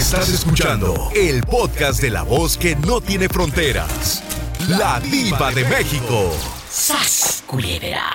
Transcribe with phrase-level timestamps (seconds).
[0.00, 4.22] Estás escuchando el podcast de la voz que no tiene fronteras.
[4.66, 6.34] La diva de México.
[6.70, 8.10] ¡Sas, culebra!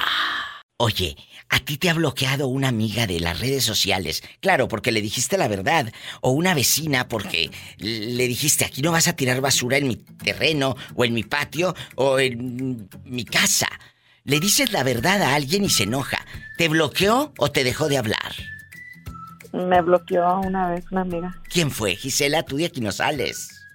[0.77, 1.15] Oye,
[1.47, 4.23] a ti te ha bloqueado una amiga de las redes sociales.
[4.41, 5.93] Claro, porque le dijiste la verdad.
[6.21, 10.75] O una vecina porque le dijiste, aquí no vas a tirar basura en mi terreno,
[10.95, 13.67] o en mi patio, o en mi casa.
[14.23, 16.25] Le dices la verdad a alguien y se enoja.
[16.57, 18.33] ¿Te bloqueó o te dejó de hablar?
[19.55, 21.35] Me bloqueó una vez una amiga.
[21.49, 21.95] ¿Quién fue?
[21.95, 23.65] Gisela, tú de aquí no sales.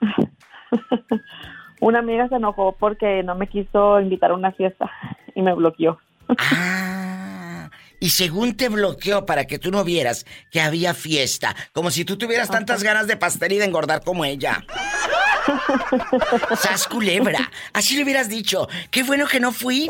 [1.80, 4.90] una amiga se enojó porque no me quiso invitar a una fiesta
[5.34, 5.98] y me bloqueó.
[6.38, 12.04] Ah, y según te bloqueó para que tú no vieras que había fiesta, como si
[12.04, 14.64] tú tuvieras tantas ganas de pastel y de engordar como ella.
[16.56, 17.50] ¡Sas culebra!
[17.72, 18.68] Así le hubieras dicho.
[18.90, 19.88] Qué bueno que no fui.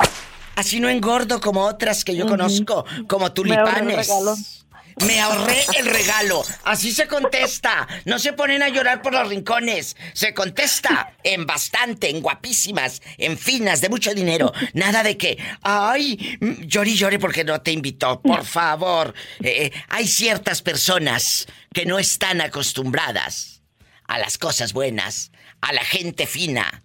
[0.56, 4.60] Así no engordo como otras que yo conozco, como tulipanes.
[5.06, 6.44] Me ahorré el regalo.
[6.64, 7.86] Así se contesta.
[8.04, 9.96] No se ponen a llorar por los rincones.
[10.12, 14.52] Se contesta en bastante, en guapísimas, en finas, de mucho dinero.
[14.74, 18.20] Nada de que, ay, llore y llore porque no te invitó.
[18.20, 19.14] Por favor.
[19.42, 23.62] Eh, eh, hay ciertas personas que no están acostumbradas
[24.06, 26.82] a las cosas buenas, a la gente fina,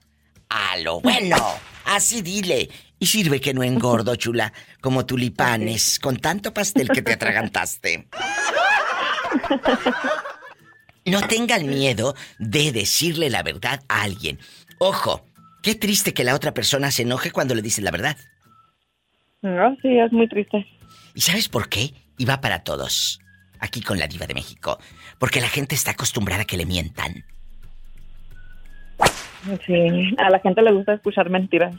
[0.50, 1.38] a lo bueno.
[1.86, 2.70] Así dile.
[3.00, 8.08] Y sirve que no engordo, chula, como tulipanes, con tanto pastel que te atragantaste.
[11.06, 14.40] No tengan miedo de decirle la verdad a alguien.
[14.80, 15.26] Ojo,
[15.62, 18.18] qué triste que la otra persona se enoje cuando le dices la verdad.
[19.42, 20.66] No, sí, es muy triste.
[21.14, 21.94] ¿Y sabes por qué?
[22.18, 23.20] Y va para todos,
[23.60, 24.80] aquí con la diva de México.
[25.20, 27.24] Porque la gente está acostumbrada a que le mientan.
[29.66, 31.76] Sí, a la gente le gusta escuchar mentiras.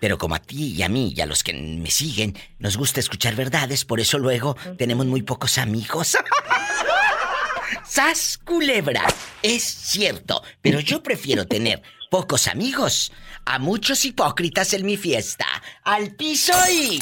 [0.00, 3.00] Pero como a ti y a mí y a los que me siguen nos gusta
[3.00, 6.16] escuchar verdades, por eso luego tenemos muy pocos amigos.
[7.88, 9.02] ¡Sas culebra!
[9.42, 13.12] Es cierto, pero yo prefiero tener pocos amigos
[13.44, 15.46] a muchos hipócritas en mi fiesta.
[15.84, 16.98] ¡Al piso y...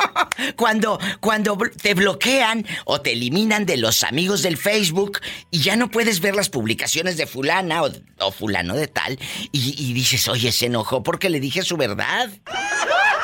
[0.56, 5.20] cuando, cuando te bloquean o te eliminan de los amigos del Facebook
[5.52, 9.20] y ya no puedes ver las publicaciones de fulana o, fulano de tal
[9.52, 12.28] y, dices, oye, se enojó porque le dije su verdad.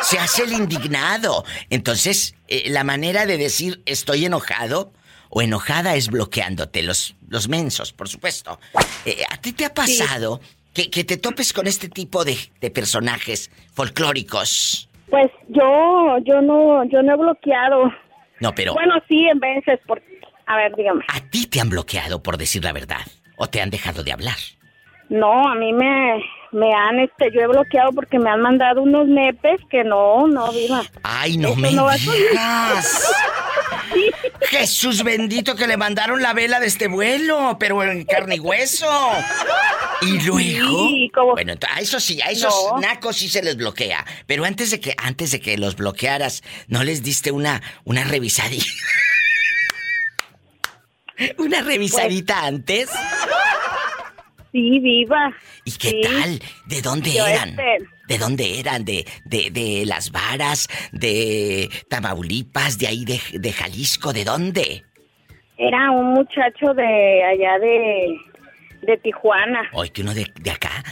[0.04, 1.44] Se hace el indignado.
[1.70, 4.92] Entonces, eh, la manera de decir estoy enojado
[5.34, 8.60] o enojada es bloqueándote, los, los mensos, por supuesto.
[9.06, 10.40] Eh, ¿A ti te ha pasado
[10.74, 12.36] que, te topes con este tipo de,
[12.70, 14.90] personajes folclóricos?
[15.08, 17.90] Pues yo, yo no, yo no he bloqueado.
[18.40, 18.74] No, pero.
[18.74, 20.02] Bueno, sí, en veces, por.
[20.46, 21.02] A ver, dígame.
[21.08, 23.06] ¿A ti te han bloqueado por decir la verdad?
[23.36, 24.36] ¿O te han dejado de hablar?
[25.08, 26.22] No, a mí me,
[26.52, 30.52] me han, este, yo he bloqueado porque me han mandado unos nepes que no, no,
[30.52, 30.82] viva.
[31.02, 33.12] Ay, no me digas.
[34.42, 38.88] Jesús bendito que le mandaron la vela de este vuelo, pero en carne y hueso.
[40.02, 44.70] Y luego, bueno, a eso sí, a esos nacos sí se les bloquea, pero antes
[44.70, 48.66] de que antes de que los bloquearas, no les diste una una revisadita.
[51.38, 52.90] una revisadita antes.
[54.52, 55.32] Sí, viva.
[55.64, 56.42] ¿Y qué tal?
[56.66, 57.50] ¿De dónde eran?
[57.50, 58.84] Este, ¿De dónde eran?
[58.84, 60.68] ¿De, de, de las varas?
[60.92, 62.78] ¿De Tamaulipas?
[62.78, 64.12] ¿De ahí de, de Jalisco?
[64.12, 64.84] ¿De dónde?
[65.56, 68.16] Era un muchacho de allá de,
[68.82, 69.68] de Tijuana.
[69.72, 70.82] Oye, que uno de, de acá,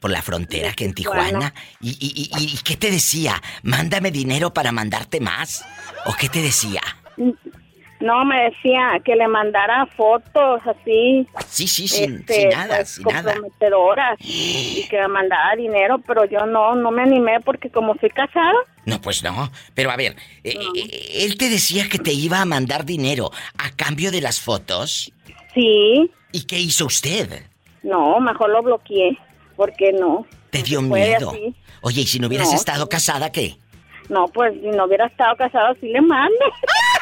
[0.00, 1.52] por la frontera que en Tijuana.
[1.80, 3.40] ¿Y, y, y, qué te decía?
[3.62, 5.64] ¿Mándame dinero para mandarte más?
[6.06, 6.80] ¿O qué te decía?
[8.02, 11.24] No, me decía que le mandara fotos así.
[11.46, 16.44] Sí, sí, sin, este, nada, pues, sin comprometedoras y que me mandara dinero, pero yo
[16.46, 18.58] no, no me animé porque como fui casada.
[18.86, 19.52] No, pues no.
[19.74, 23.70] Pero a ver, eh, eh, él te decía que te iba a mandar dinero a
[23.76, 25.12] cambio de las fotos.
[25.54, 26.10] Sí.
[26.32, 27.44] ¿Y qué hizo usted?
[27.84, 29.16] No, mejor lo bloqueé,
[29.54, 30.26] porque no.
[30.50, 31.32] ¿Te dio miedo?
[31.82, 33.56] Oye, ¿y si no hubieras estado casada, qué?
[34.08, 36.34] No, pues si no hubiera estado casada, sí le mando.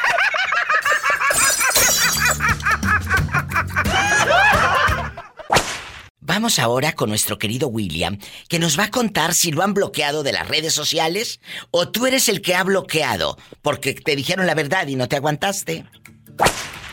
[6.33, 8.17] Vamos ahora con nuestro querido William,
[8.47, 11.41] que nos va a contar si lo han bloqueado de las redes sociales
[11.71, 15.17] o tú eres el que ha bloqueado porque te dijeron la verdad y no te
[15.17, 15.83] aguantaste.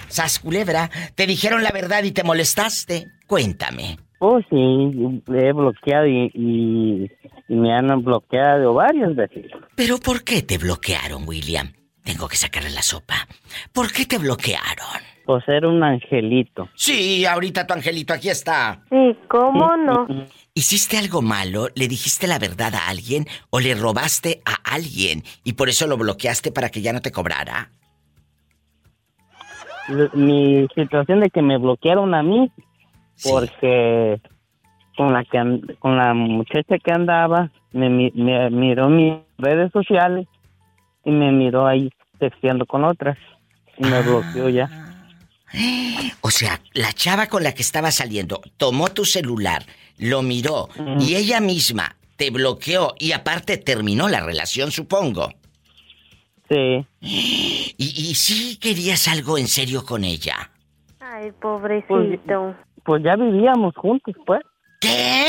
[0.08, 3.06] Sas culebra, te dijeron la verdad y te molestaste.
[3.28, 3.98] Cuéntame.
[4.18, 7.08] Oh, sí, he bloqueado y,
[7.46, 9.52] me han bloqueado varias veces.
[9.76, 11.74] ¿Pero por qué te bloquearon, William?
[12.02, 13.28] Tengo que sacarle la sopa.
[13.72, 15.07] ¿Por qué te bloquearon?
[15.28, 16.70] Por ser un angelito.
[16.74, 18.80] Sí, ahorita tu angelito aquí está.
[18.88, 20.08] Sí, ¿cómo no?
[20.54, 21.68] ¿Hiciste algo malo?
[21.74, 25.98] ¿Le dijiste la verdad a alguien o le robaste a alguien y por eso lo
[25.98, 27.68] bloqueaste para que ya no te cobrara?
[30.14, 32.50] Mi situación de que me bloquearon a mí
[33.22, 34.22] porque
[34.96, 40.26] con la que con la muchacha que andaba me, me miró mis redes sociales
[41.04, 43.18] y me miró ahí texteando con otras
[43.76, 44.87] y me bloqueó ya.
[46.20, 49.64] O sea, la chava con la que estaba saliendo tomó tu celular,
[49.98, 50.68] lo miró
[51.00, 55.32] y ella misma te bloqueó y aparte terminó la relación, supongo.
[56.50, 56.86] Sí.
[57.00, 60.50] ¿Y, y sí querías algo en serio con ella?
[61.00, 61.86] Ay, pobrecito.
[62.26, 64.40] Pues, pues ya vivíamos juntos, pues.
[64.80, 65.24] ¿Qué?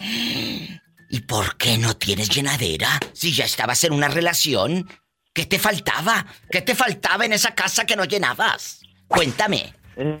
[1.10, 2.88] ¿Y por qué no tienes llenadera?
[3.12, 4.88] Si ya estabas en una relación.
[5.32, 6.26] ¿Qué te faltaba?
[6.50, 8.82] ¿Qué te faltaba en esa casa que no llenabas?
[9.08, 9.72] Cuéntame.
[9.96, 10.18] Eh,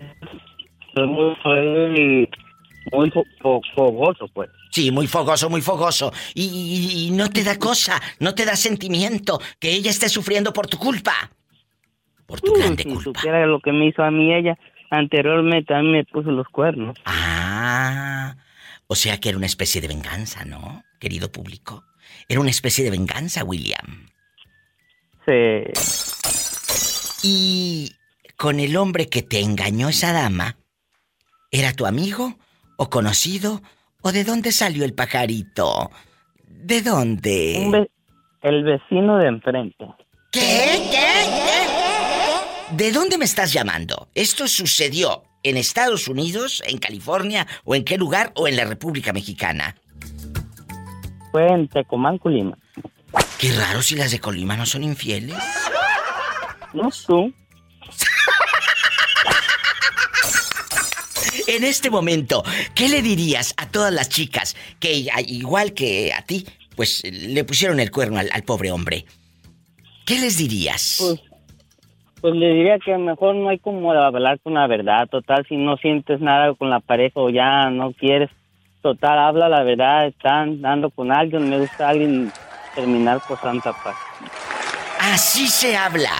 [0.94, 1.36] muy,
[2.90, 3.12] muy
[3.74, 4.48] fogoso, pues.
[4.70, 6.12] Sí, muy fogoso, muy fogoso.
[6.34, 10.78] Y, no te da cosa, no te da sentimiento que ella esté sufriendo por tu
[10.78, 11.30] culpa.
[12.26, 12.98] Por tu grande culpa.
[12.98, 14.58] Si supiera lo que me hizo a mí ella,
[14.90, 16.96] anteriormente a mí me puso los cuernos.
[17.04, 18.36] Ah,
[18.86, 21.84] o sea que era una especie de venganza, ¿no, querido público?
[22.28, 24.08] Era una especie de venganza, William.
[25.26, 25.64] Sí.
[27.22, 27.92] Y
[28.36, 30.56] con el hombre que te engañó esa dama,
[31.50, 32.34] ¿era tu amigo
[32.76, 33.62] o conocido
[34.02, 35.90] o de dónde salió el pajarito?
[36.46, 37.88] ¿De dónde?
[38.42, 39.86] el vecino de enfrente.
[40.32, 40.88] ¿Qué?
[40.90, 41.02] ¿Qué?
[42.76, 44.08] ¿De dónde me estás llamando?
[44.14, 49.12] ¿Esto sucedió ¿En Estados Unidos, en California o en qué lugar o en la República
[49.12, 49.74] Mexicana?
[51.32, 52.56] Fue en Tecomán, Colima.
[53.42, 55.36] Qué raro si las de Colima no son infieles.
[56.72, 57.32] No tú.
[61.48, 62.44] en este momento,
[62.76, 66.46] ¿qué le dirías a todas las chicas que, igual que a ti,
[66.76, 69.06] pues le pusieron el cuerno al, pobre hombre?
[70.06, 70.98] ¿Qué les dirías?
[71.00, 71.20] Pues
[72.20, 75.76] pues le diría que mejor no hay como hablar con la verdad, total, si no
[75.78, 78.30] sientes nada con la pareja o ya no quieres,
[78.82, 82.30] total, habla la verdad, están dando con alguien, me gusta alguien
[82.74, 83.96] terminar por santa paz.
[85.00, 86.10] Así se habla.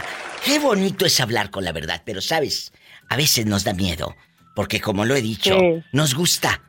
[0.45, 2.73] Qué bonito es hablar con la verdad, pero sabes,
[3.09, 4.17] a veces nos da miedo,
[4.55, 5.57] porque como lo he dicho,
[5.93, 6.61] nos gusta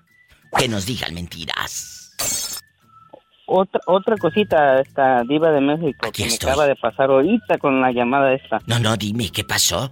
[0.58, 2.62] que nos digan mentiras.
[3.46, 7.92] Otra, otra cosita, esta diva de México que me acaba de pasar ahorita con la
[7.92, 8.60] llamada esta.
[8.68, 9.92] No, no, dime, ¿qué pasó?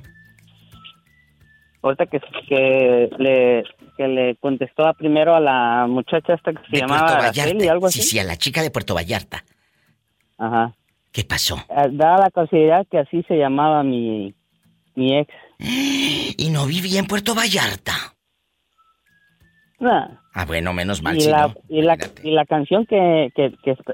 [1.82, 3.64] Ahorita que, que le
[3.98, 8.02] que le contestó primero a la muchacha esta que se llamaba Araceli, algo así.
[8.02, 9.44] Sí, sí, a la chica de Puerto Vallarta.
[10.42, 10.74] Ajá.
[11.12, 11.58] ¿Qué pasó?
[11.70, 14.34] Eh, da la casualidad que así se llamaba mi,
[14.96, 15.32] mi ex.
[15.60, 17.94] ¿Y no vivía en Puerto Vallarta?
[20.34, 21.18] Ah, bueno, menos mal.
[21.18, 23.54] Y, la, y, la, y la canción que, que,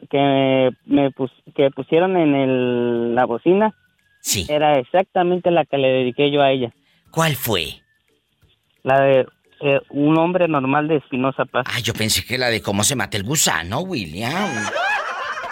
[0.09, 1.11] que, me
[1.55, 3.73] que pusieron en el, la bocina
[4.21, 4.45] sí.
[4.49, 6.73] era exactamente la que le dediqué yo a ella.
[7.09, 7.81] ¿Cuál fue?
[8.83, 9.27] La de
[9.61, 11.65] eh, Un hombre normal de Espinosa Paz.
[11.67, 14.49] Ah, yo pensé que la de cómo se mata el gusano, William.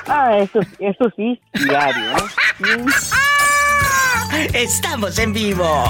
[0.07, 2.11] Ah, eso, eso sí, diario.
[4.33, 4.47] ¿eh?
[4.53, 5.83] Estamos en vivo.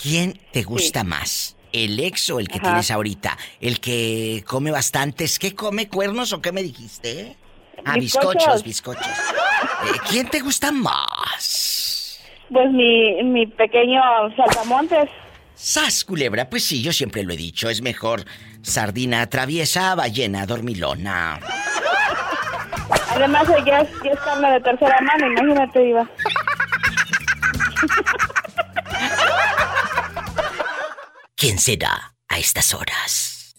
[0.00, 1.56] ¿Quién te gusta más?
[1.72, 3.36] ¿El ex o el que tienes ahorita?
[3.60, 5.38] ¿El que come bastantes?
[5.38, 5.88] ¿Qué come?
[5.88, 7.36] ¿Cuernos o qué me dijiste?
[7.84, 9.06] Ah, bizcochos, bizcochos.
[9.06, 12.20] Eh, ¿Quién te gusta más?
[12.50, 14.00] Pues mi, mi pequeño
[14.36, 15.10] saltamontes.
[15.54, 18.24] Sas, culebra, pues sí, yo siempre lo he dicho, es mejor
[18.62, 21.40] sardina traviesa, ballena dormilona.
[23.10, 26.08] Además, ya es, ya es carne de tercera mano, imagínate, Iba.
[31.36, 33.54] ¿Quién será a estas horas?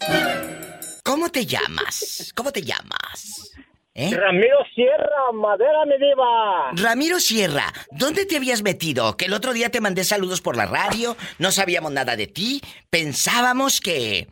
[1.03, 2.31] ¿Cómo te llamas?
[2.36, 3.51] ¿Cómo te llamas?
[3.93, 4.15] ¿Eh?
[4.15, 6.72] Ramiro Sierra, madera mi diva.
[6.74, 9.17] Ramiro Sierra, ¿dónde te habías metido?
[9.17, 12.62] Que el otro día te mandé saludos por la radio, no sabíamos nada de ti,
[12.89, 14.27] pensábamos que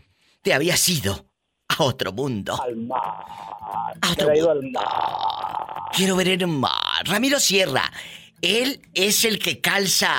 [0.50, 1.28] te habías ido
[1.68, 2.60] a otro mundo.
[2.60, 3.24] Al mar.
[4.02, 4.50] A otro mundo.
[4.50, 4.84] Al mar.
[5.96, 7.06] Quiero ver el mar.
[7.06, 7.84] Ramiro Sierra,
[8.42, 10.10] él es el que calza.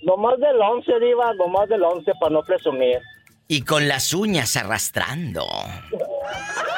[0.00, 3.00] Lo más del once, diva, lo más del once para no presumir.
[3.48, 5.44] Y con las uñas arrastrando.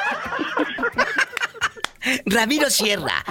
[2.25, 3.23] Ramiro Sierra,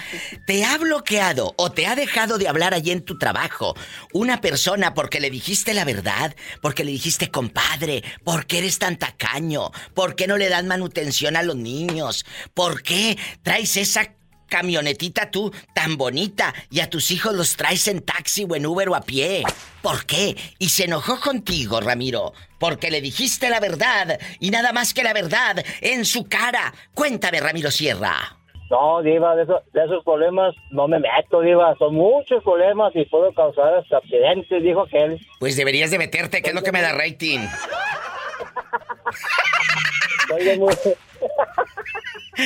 [0.47, 3.75] ¿te ha bloqueado o te ha dejado de hablar allí en tu trabajo
[4.13, 6.35] una persona porque le dijiste la verdad?
[6.63, 9.71] Porque le dijiste, compadre, ¿por qué eres tan tacaño?
[9.95, 12.25] ¿Por qué no le dan manutención a los niños?
[12.55, 14.15] ¿Por qué traes esa
[14.49, 18.89] camionetita tú tan bonita y a tus hijos los traes en taxi o en Uber
[18.89, 19.45] o a pie?
[19.83, 20.37] ¿Por qué?
[20.59, 25.13] Y se enojó contigo, Ramiro, porque le dijiste la verdad y nada más que la
[25.13, 26.75] verdad en su cara.
[26.95, 28.40] Cuéntame, Ramiro Sierra.
[28.71, 31.75] No, Diva, de, esos problemas no me meto, Diva.
[31.77, 35.19] Son muchos problemas y puedo causar hasta accidentes, dijo aquel.
[35.41, 37.41] Pues deberías de meterte, que es lo que me da rating.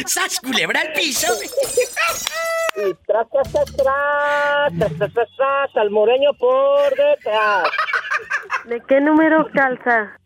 [0.06, 1.28] ¡Sas culebra al piso!
[2.76, 7.68] y tras, tras, tras, tras, tras, tras, tras, al moreño por detrás.
[8.64, 10.18] ¿De qué número calza?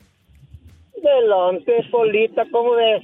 [0.97, 3.03] Del once, Polita, ¿cómo ves?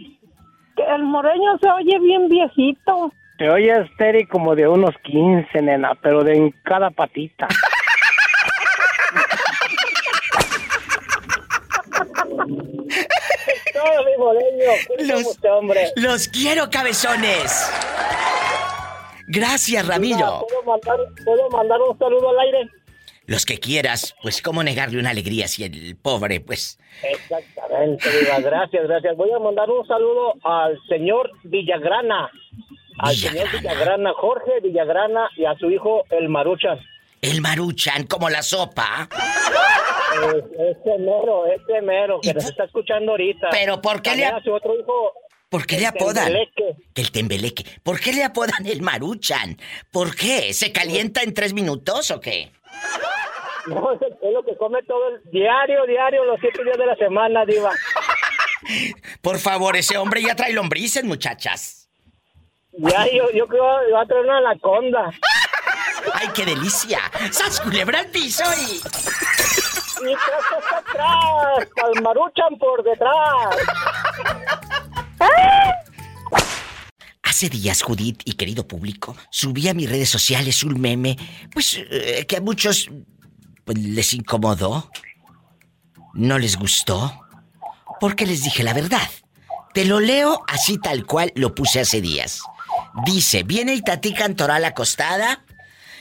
[0.83, 3.13] El moreño se oye bien viejito.
[3.39, 7.49] Te oye estéril como de unos 15, nena, pero de en cada patita.
[13.73, 14.71] Todo mi moreño.
[15.01, 15.93] Los, este hombre.
[15.97, 17.71] los quiero, cabezones.
[19.27, 20.47] Gracias, Ramiro.
[20.49, 22.71] ¿Puedo mandar, ¿Puedo mandar un saludo al aire?
[23.27, 26.79] Los que quieras, pues cómo negarle una alegría si el pobre, pues...
[27.03, 29.17] Exactamente, Diva, gracias, gracias.
[29.17, 32.31] Voy a mandar un saludo al señor Villagrana,
[32.99, 36.79] al señor Villagrana, Jorge Villagrana y a su hijo el Maruchan.
[37.21, 39.09] El Maruchan, como la sopa.
[40.59, 43.49] este mero, este mero, que nos está escuchando ahorita.
[43.51, 44.27] Pero ¿por qué le...
[44.27, 45.13] A su otro hijo,
[45.49, 46.25] ¿Por qué le apodan?
[46.25, 46.77] Tembeleque.
[46.97, 47.65] El tembeleque.
[47.85, 49.57] ¿Por qué le apodan el maruchan?
[49.93, 50.53] ¿Por qué?
[50.53, 52.51] ¿Se calienta en tres minutos o qué?
[53.67, 57.45] No, es lo que come todo el diario, diario, los siete días de la semana,
[57.47, 57.71] Diva.
[59.23, 61.89] Por favor, ese hombre ya trae lombrices, muchachas.
[62.73, 65.13] Ya, yo, yo creo que va a traer una anaconda.
[66.13, 67.01] ¡Ay, qué delicia!
[67.31, 68.77] ¡Sas culebra al piso y...
[68.77, 71.69] ¡Y tras atrás!
[71.77, 73.57] ¡Palmaruchan por detrás!
[77.23, 81.17] Hace días, Judith y querido público, subí a mis redes sociales un meme,
[81.53, 82.91] pues eh, que a muchos
[83.67, 84.91] les incomodó,
[86.13, 87.21] no les gustó,
[88.01, 89.09] porque les dije la verdad.
[89.73, 92.43] Te lo leo así tal cual lo puse hace días.
[93.05, 95.45] Dice, viene Itatí Cantoral acostada,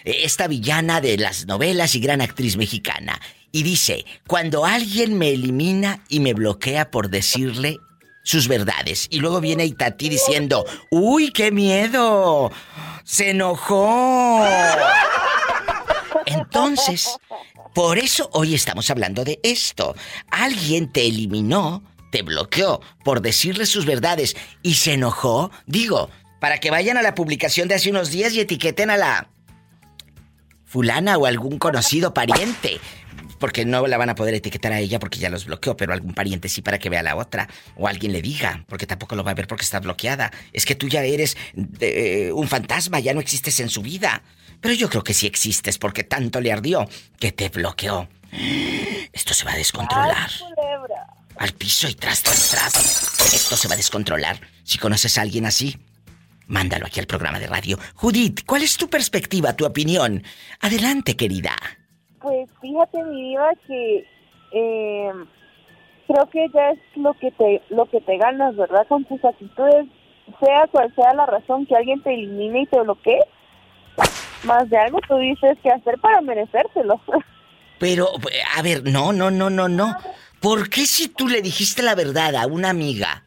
[0.03, 3.19] esta villana de las novelas y gran actriz mexicana,
[3.51, 7.79] y dice, cuando alguien me elimina y me bloquea por decirle
[8.23, 9.07] sus verdades.
[9.11, 12.51] Y luego viene Itati diciendo, ¡Uy, qué miedo!
[13.03, 14.43] ¡Se enojó!
[16.25, 17.17] Entonces,
[17.73, 19.95] por eso hoy estamos hablando de esto.
[20.29, 25.51] Alguien te eliminó, te bloqueó por decirle sus verdades y se enojó.
[25.65, 29.29] Digo, para que vayan a la publicación de hace unos días y etiqueten a la
[30.65, 32.79] fulana o algún conocido pariente.
[33.39, 36.13] Porque no la van a poder etiquetar a ella porque ya los bloqueó, pero algún
[36.13, 37.49] pariente sí para que vea a la otra.
[37.75, 40.31] O alguien le diga, porque tampoco lo va a ver porque está bloqueada.
[40.51, 41.37] Es que tú ya eres
[41.79, 44.23] eh, un fantasma, ya no existes en su vida.
[44.63, 46.87] Pero yo creo que sí existes porque tanto le ardió
[47.19, 48.07] que te bloqueó.
[49.11, 50.29] Esto se va a descontrolar.
[51.37, 53.33] Al piso y tras, tras, tras.
[53.33, 54.37] Esto se va a descontrolar.
[54.63, 55.75] Si conoces a alguien así,
[56.47, 57.77] mándalo aquí al programa de radio.
[57.95, 60.23] Judith, ¿cuál es tu perspectiva, tu opinión?
[60.61, 61.55] Adelante, querida.
[62.21, 64.07] Pues fíjate, mi vida, que
[64.53, 65.11] eh,
[66.07, 68.87] creo que ya es lo que te lo que te ganas, ¿verdad?
[68.87, 69.87] Con tus actitudes,
[70.41, 73.19] sea cual sea la razón que alguien te elimine y te bloquee,
[74.43, 77.01] más de algo tú dices que hacer para merecérselo.
[77.79, 78.09] Pero,
[78.55, 79.97] a ver, no, no, no, no, no.
[80.39, 83.23] ¿Por qué si tú le dijiste la verdad a una amiga,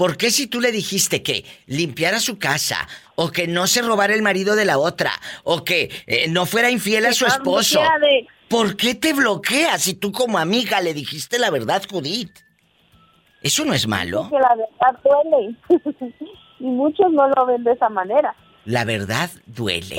[0.00, 4.14] ¿Por qué si tú le dijiste que limpiara su casa, o que no se robara
[4.14, 5.12] el marido de la otra,
[5.44, 7.82] o que eh, no fuera infiel a su esposo?
[8.48, 12.32] ¿Por qué te bloqueas si tú como amiga le dijiste la verdad, Judith?
[13.42, 14.30] ¿Eso no es malo?
[14.30, 15.54] Que la verdad duele.
[16.60, 18.34] y muchos no lo ven de esa manera.
[18.64, 19.98] La verdad duele.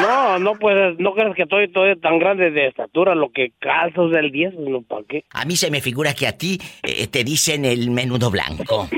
[0.00, 4.08] No, no, pues no creas que estoy, estoy tan grande de estatura, lo que calzo
[4.08, 5.24] del 10, no, ¿para qué?
[5.32, 8.88] A mí se me figura que a ti eh, te dicen el menudo blanco.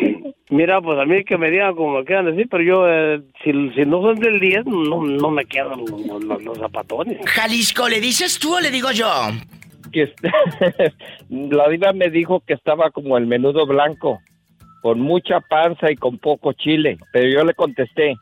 [0.49, 3.51] Mira, pues a mí que me digan como me quieran decir, pero yo, eh, si,
[3.71, 5.91] si no son del 10, no, no me quedan los,
[6.25, 7.19] los- los zapatones.
[7.29, 9.11] Jalisco, ¿le dices tú o le digo yo?
[9.93, 10.13] que
[11.31, 14.21] la diva me dijo que estaba como el menudo blanco,
[14.83, 18.17] con mucha panza y con poco chile, pero yo le contesté,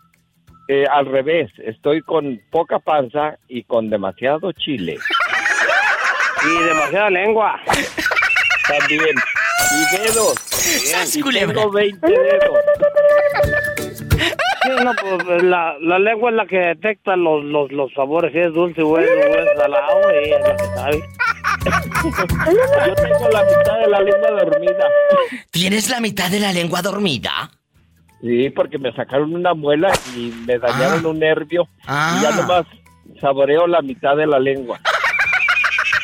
[0.69, 4.97] eh, al revés, estoy con poca panza y con demasiado chile.
[6.47, 7.61] Y demasiada lengua.
[8.69, 9.17] También.
[9.73, 10.35] Y dedos.
[10.65, 11.55] ¡Sas, Y culebra!
[11.55, 12.59] tengo 20 dedos.
[14.65, 14.93] Sí, no,
[15.27, 18.83] pues la, la lengua es la que detecta los, los, los sabores, si es dulce
[18.83, 21.03] o es, o es salado, y es la que sabe.
[22.87, 24.85] Yo tengo la mitad de la lengua dormida.
[25.51, 27.51] ¿Tienes la mitad de la lengua dormida?
[28.23, 31.09] Sí, porque me sacaron una muela y me dañaron Ah.
[31.09, 31.69] un nervio.
[31.87, 32.17] Ah.
[32.19, 32.65] Y ya nomás
[33.21, 34.81] saboreo la mitad de la lengua.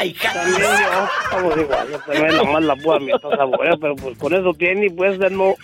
[0.00, 0.66] Ay, También yo,
[1.24, 1.54] estamos
[2.06, 5.54] también la pero pues con eso tiene y pues no,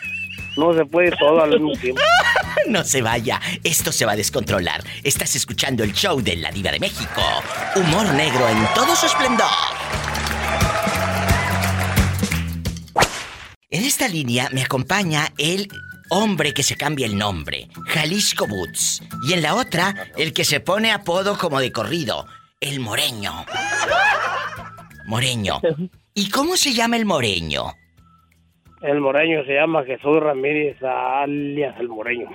[0.59, 2.03] no se puede todo al mismo tiempo.
[2.69, 4.83] No se vaya, esto se va a descontrolar.
[5.05, 7.23] Estás escuchando el show de la Diva de México.
[7.77, 9.47] Humor negro en todo su esplendor.
[13.71, 15.69] En esta línea me acompaña el
[16.11, 19.01] hombre que se cambia el nombre, Jalisco Boots.
[19.29, 22.27] Y en la otra, el que se pone apodo como de corrido,
[22.61, 23.47] el Moreño.
[25.07, 25.61] Moreño.
[26.15, 27.65] ¿Y cómo se llama el Moreño?
[28.83, 32.29] El moreño se llama Jesús Ramírez, alias el moreño.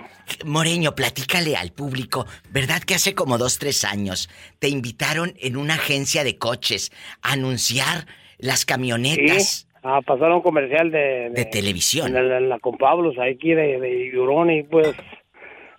[0.43, 4.27] Moreño, platícale al público, ¿verdad que hace como dos, tres años
[4.59, 8.05] te invitaron en una agencia de coches a anunciar
[8.39, 11.29] las camionetas A pasar un comercial de...
[11.29, 12.15] de televisión?
[12.17, 14.95] En la, con Pablos, aquí de, de y pues...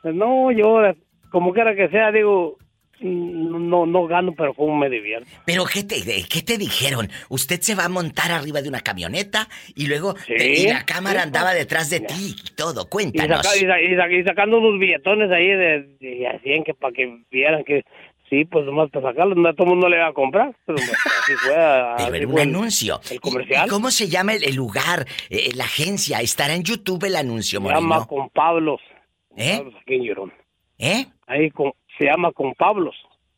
[0.04, 0.80] No, yo,
[1.30, 2.56] como quiera que sea, digo...
[3.02, 5.28] No, no gano, pero como me divierto.
[5.44, 5.96] Pero ¿qué te,
[6.28, 7.08] ¿qué te dijeron?
[7.28, 10.84] Usted se va a montar arriba de una camioneta y luego Sí, te- y la
[10.84, 12.82] cámara sí, andaba pues, detrás de ti y todo.
[12.82, 13.56] Y, Cuéntanos.
[13.56, 17.18] y sa- y sa- y sacando unos billetones ahí de, a 100 que para que
[17.30, 17.84] vieran que
[18.30, 20.54] sí, pues nomás para sacarlos, no todo el mundo le va a comprar.
[20.64, 21.52] Pero pues, así fue.
[21.96, 23.00] Pero así un fue anuncio.
[23.10, 23.66] El ¿Y- comercial.
[23.66, 26.20] ¿Y, cómo se llama el, el lugar, eh, la agencia?
[26.20, 28.80] Estará en YouTube el anuncio, se llama con Pablos.
[29.36, 29.56] ¿Eh?
[29.58, 30.32] Pablos aquí en Llorón.
[30.78, 31.06] ¿Eh?
[31.26, 32.94] Ahí con, se llama con Pablos.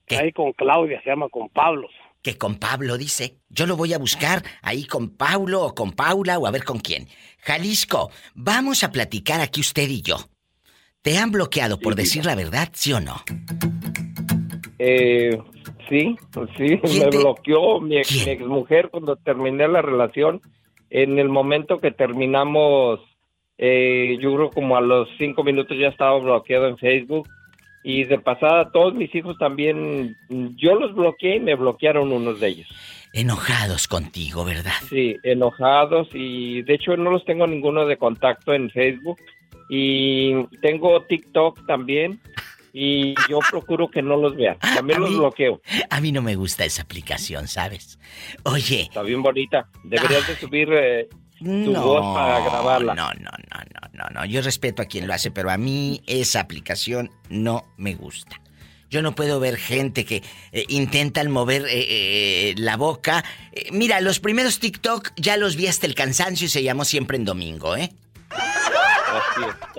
[0.06, 0.16] ¿Qué?
[0.16, 1.90] Ahí con Claudia se llama con Pablos.
[2.22, 3.36] Que con Pablo dice.
[3.50, 6.78] Yo lo voy a buscar ahí con Paulo o con Paula o a ver con
[6.78, 7.06] quién.
[7.40, 10.16] Jalisco, vamos a platicar aquí usted y yo.
[11.02, 13.22] ¿Te han bloqueado por decir la verdad, sí o no?
[14.78, 15.38] Eh,
[15.88, 16.16] sí,
[16.56, 20.40] sí, ¿Quién me te- bloqueó mi, ex, mi exmujer cuando terminé la relación.
[20.90, 23.00] En el momento que terminamos,
[23.58, 27.28] eh, yo creo como a los cinco minutos ya estaba bloqueado en Facebook.
[27.84, 30.16] Y de pasada, todos mis hijos también,
[30.56, 32.68] yo los bloqueé y me bloquearon unos de ellos.
[33.12, 34.72] Enojados contigo, ¿verdad?
[34.88, 39.18] Sí, enojados y de hecho no los tengo ninguno de contacto en Facebook.
[39.68, 42.20] Y tengo TikTok también
[42.72, 44.58] y yo procuro que no los vean.
[44.58, 45.60] También los bloqueo.
[45.90, 47.98] A mí no me gusta esa aplicación, ¿sabes?
[48.42, 49.68] Oye, Está bien bonita.
[49.84, 52.94] Deberías de subir eh, tu voz para grabarla.
[52.94, 54.24] No, no, no, no, no, no.
[54.24, 58.40] Yo respeto a quien lo hace, pero a mí esa aplicación no me gusta.
[58.90, 63.24] Yo no puedo ver gente que eh, intentan mover eh, eh, la boca.
[63.72, 67.24] mira, los primeros TikTok ya los vi hasta el cansancio y se llamó siempre en
[67.24, 67.92] domingo, ¿eh?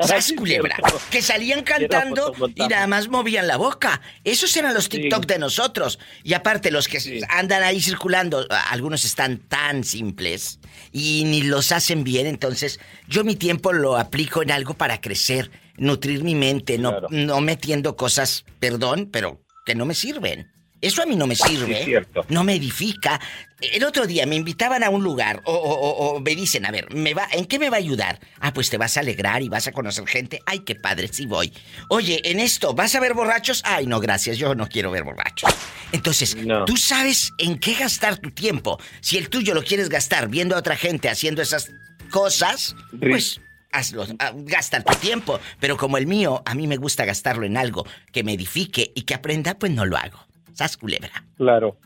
[0.01, 0.77] ¿Sabes, culebra?
[1.09, 4.01] Que salían cantando y nada más movían la boca.
[4.23, 5.99] Esos eran los TikTok de nosotros.
[6.23, 10.59] Y aparte, los que andan ahí circulando, algunos están tan simples
[10.91, 12.27] y ni los hacen bien.
[12.27, 17.41] Entonces, yo mi tiempo lo aplico en algo para crecer, nutrir mi mente, no, no
[17.41, 20.54] metiendo cosas, perdón, pero que no me sirven.
[20.81, 22.05] Eso a mí no me sirve.
[22.29, 23.19] no me edifica.
[23.59, 27.27] El otro día me invitaban a un lugar o, me dicen, a ver, ¿me va,
[27.31, 28.19] ¿en qué me va a ayudar?
[28.39, 30.41] Ah, pues te vas a alegrar y vas a conocer gente.
[30.45, 31.51] Ay, qué padre, sí voy.
[31.89, 33.61] Oye, en esto, ¿vas a ver borrachos?
[33.65, 35.51] Ay, no, gracias, yo no quiero ver borrachos.
[35.91, 38.79] Entonces, tú sabes en qué gastar tu tiempo.
[39.01, 41.71] Si el tuyo lo quieres gastar viendo a otra gente haciendo esas
[42.11, 43.39] cosas, pues
[43.71, 45.39] hazlo, ah, gasta tu tiempo.
[45.59, 49.03] Pero como el mío, a mí me gusta gastarlo en algo que me edifique y
[49.03, 50.25] que aprenda, pues no lo hago.
[50.55, 51.23] ¿Sas culebra?
[51.37, 51.77] Claro.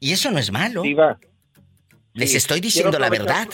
[0.00, 0.82] Y eso no es malo.
[0.82, 1.18] Diva.
[2.14, 3.48] Les estoy diciendo la verdad.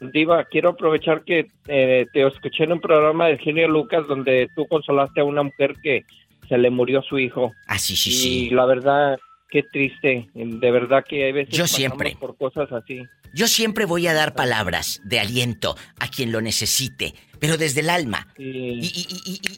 [0.00, 4.66] Diva, quiero aprovechar que eh, te escuché en un programa de Genio Lucas donde tú
[4.68, 6.04] consolaste a una mujer que
[6.48, 7.52] se le murió su hijo.
[7.66, 8.46] Ah, sí, sí, sí.
[8.46, 10.28] Y la verdad, qué triste.
[10.34, 12.16] De verdad que hay veces Yo siempre.
[12.20, 13.02] por cosas así.
[13.34, 17.90] Yo siempre voy a dar palabras de aliento a quien lo necesite, pero desde el
[17.90, 18.26] alma.
[18.38, 18.80] Y,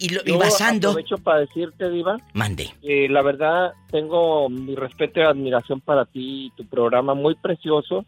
[0.00, 0.90] y, basando.
[0.90, 2.16] Aprovecho para decirte, Diva.
[2.34, 2.70] Mande.
[2.82, 8.04] la verdad, tengo mi respeto y admiración para ti y tu programa muy precioso.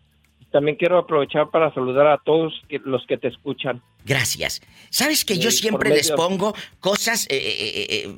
[0.51, 2.53] También quiero aprovechar para saludar a todos
[2.85, 3.81] los que te escuchan.
[4.05, 4.61] Gracias.
[4.91, 8.17] Sabes que yo siempre les pongo cosas eh, eh, eh,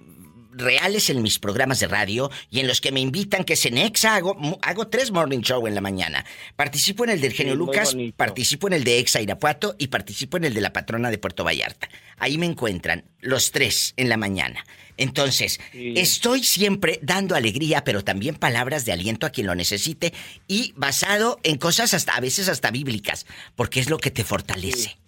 [0.52, 3.78] reales en mis programas de radio y en los que me invitan, que es en
[3.78, 6.24] Exa, hago, hago tres morning show en la mañana.
[6.56, 10.44] Participo en el del Genio Lucas, participo en el de Exa Irapuato y participo en
[10.44, 11.88] el de la patrona de Puerto Vallarta.
[12.18, 14.64] Ahí me encuentran los tres en la mañana.
[14.96, 20.12] Entonces, estoy siempre dando alegría, pero también palabras de aliento a quien lo necesite
[20.46, 24.98] y basado en cosas hasta a veces hasta bíblicas, porque es lo que te fortalece.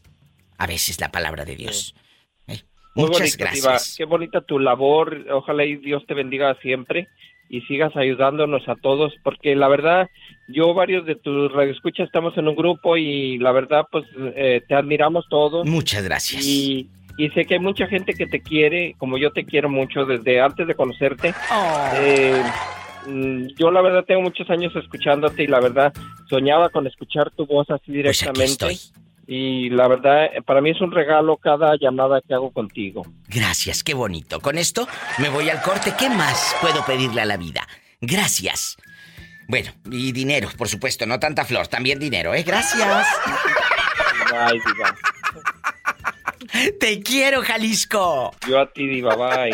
[0.57, 1.95] A veces la palabra de Dios.
[2.95, 3.95] Muchas gracias.
[3.97, 5.27] Qué bonita tu labor.
[5.33, 7.09] Ojalá y Dios te bendiga siempre
[7.49, 10.09] y sigas ayudándonos a todos, porque la verdad,
[10.49, 14.05] yo varios de tus radioescuchas estamos en un grupo y la verdad, pues
[14.35, 15.67] eh, te admiramos todos.
[15.67, 16.45] Muchas gracias.
[16.45, 16.91] Y,
[17.33, 20.67] sé que hay mucha gente que te quiere, como yo te quiero mucho desde antes
[20.67, 21.33] de conocerte.
[21.53, 21.91] Oh.
[21.97, 22.43] Eh,
[23.07, 25.93] mm, yo la verdad tengo muchos años escuchándote y la verdad
[26.29, 28.67] soñaba con escuchar tu voz así pues directamente
[29.27, 33.03] y la verdad, para mí es un regalo cada llamada que hago contigo.
[33.29, 34.41] Gracias, qué bonito.
[34.41, 34.87] Con esto
[35.19, 35.95] me voy al corte.
[35.99, 37.67] ¿Qué más puedo pedirle a la vida?
[38.01, 38.77] Gracias.
[39.47, 42.43] Bueno, y dinero, por supuesto, no tanta flor, también dinero, ¿eh?
[42.43, 43.07] Gracias.
[44.31, 44.97] Bye, diva.
[46.81, 48.33] Te quiero, Jalisco.
[48.49, 49.53] Yo a ti, diva, bye.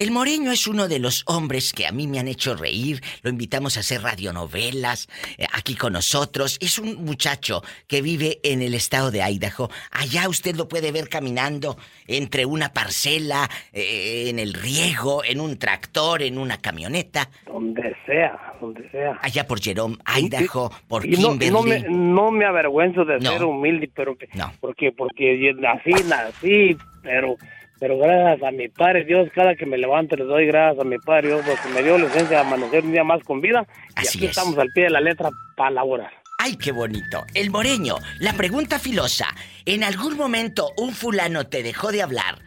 [0.00, 3.00] El Moreño es uno de los hombres que a mí me han hecho reír.
[3.22, 6.58] Lo invitamos a hacer radionovelas eh, aquí con nosotros.
[6.60, 9.70] Es un muchacho que vive en el estado de Idaho.
[9.92, 11.76] Allá usted lo puede ver caminando
[12.08, 17.30] entre una parcela, eh, en el riego, en un tractor, en una camioneta.
[17.46, 19.16] Donde sea, donde sea.
[19.22, 21.52] Allá por Jerome, Idaho, por Kimberly.
[21.52, 24.52] No, me, no, me, avergüenzo de ser humilde, pero que, no.
[24.60, 27.36] porque, porque nací, nací, pero
[27.84, 30.96] pero gracias a mi Padre Dios, cada que me levanto le doy gracias a mi
[30.96, 33.66] Padre Dios porque me dio licencia de amanecer un día más con vida.
[33.94, 36.10] Así y aquí estamos al pie de la letra para laborar.
[36.38, 37.26] ¡Ay, qué bonito!
[37.34, 39.26] El moreño, la pregunta filosa.
[39.66, 42.38] ¿En algún momento un fulano te dejó de hablar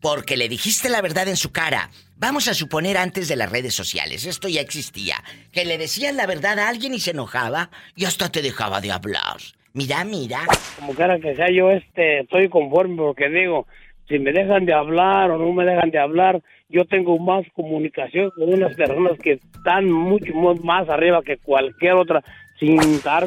[0.00, 1.90] porque le dijiste la verdad en su cara?
[2.14, 5.16] Vamos a suponer antes de las redes sociales, esto ya existía,
[5.50, 8.92] que le decías la verdad a alguien y se enojaba y hasta te dejaba de
[8.92, 9.38] hablar.
[9.72, 10.42] Mira, mira.
[10.78, 13.66] Como cara que sea yo, este, estoy conforme porque digo,
[14.08, 18.30] si me dejan de hablar o no me dejan de hablar, yo tengo más comunicación
[18.30, 22.22] con unas personas que están mucho más arriba que cualquier otra,
[22.58, 23.26] sin estar,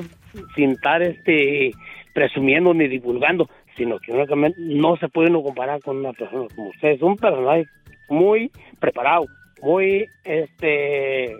[0.55, 1.71] sin estar este,
[2.13, 4.13] presumiendo ni divulgando, sino que
[4.57, 6.89] no se puede comparar con una persona como usted.
[6.89, 7.65] Es un personaje
[8.09, 9.25] muy preparado,
[9.61, 11.35] muy, este,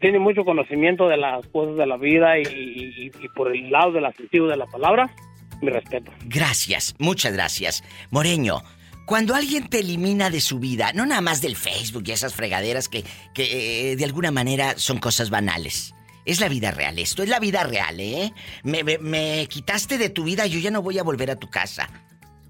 [0.00, 4.46] tiene mucho conocimiento de las cosas de la vida y, por el lado del sentido
[4.46, 5.10] de la palabra
[5.60, 6.12] mi respeto.
[6.24, 7.84] Gracias, muchas gracias.
[8.10, 8.62] Moreño,
[9.06, 12.88] cuando alguien te elimina de su vida, no nada más del Facebook y esas fregaderas
[12.88, 15.94] que, que eh, de alguna manera son cosas banales.
[16.24, 18.32] Es la vida real, esto es la vida real, ¿eh?
[18.62, 21.90] Me, me, quitaste de tu vida, yo ya no voy a volver a tu casa.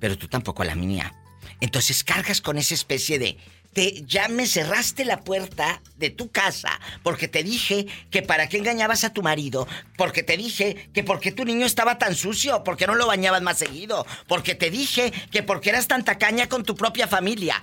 [0.01, 1.15] Pero tú tampoco a la mía.
[1.61, 3.39] Entonces cargas con esa especie de
[3.73, 8.59] te ya me cerraste la puerta de tu casa porque te dije que para qué
[8.59, 12.87] engañabas a tu marido, porque te dije que porque tu niño estaba tan sucio, porque
[12.87, 16.75] no lo bañabas más seguido, porque te dije que porque eras tan tacaña con tu
[16.75, 17.63] propia familia,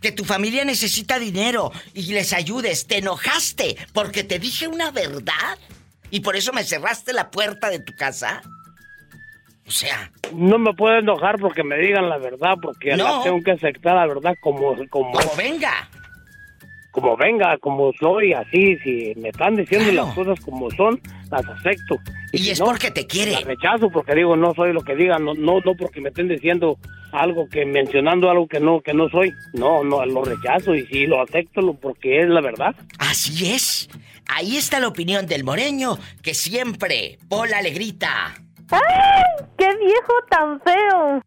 [0.00, 5.58] que tu familia necesita dinero y les ayudes, te enojaste porque te dije una verdad
[6.10, 8.42] y por eso me cerraste la puerta de tu casa.
[9.68, 10.10] O sea.
[10.34, 14.06] No me puedo enojar porque me digan la verdad, porque la tengo que aceptar la
[14.06, 15.12] verdad como, como.
[15.12, 15.88] Como venga.
[16.90, 18.78] Como venga, como soy, así.
[18.78, 20.98] Si me están diciendo las cosas como son,
[21.30, 21.96] las acepto.
[22.32, 23.32] Y, es porque te quiere.
[23.32, 26.28] Las rechazo porque digo, no soy lo que digan, no, no, no porque me estén
[26.28, 26.78] diciendo
[27.12, 29.34] algo que mencionando algo que no que no soy.
[29.52, 32.74] No, no, lo rechazo y sí lo acepto porque es la verdad.
[32.98, 33.90] Así es.
[34.28, 38.34] Ahí está la opinión del moreño que siempre Pola le grita.
[38.70, 39.46] ¡Ay!
[39.56, 41.22] ¡Qué viejo tan feo!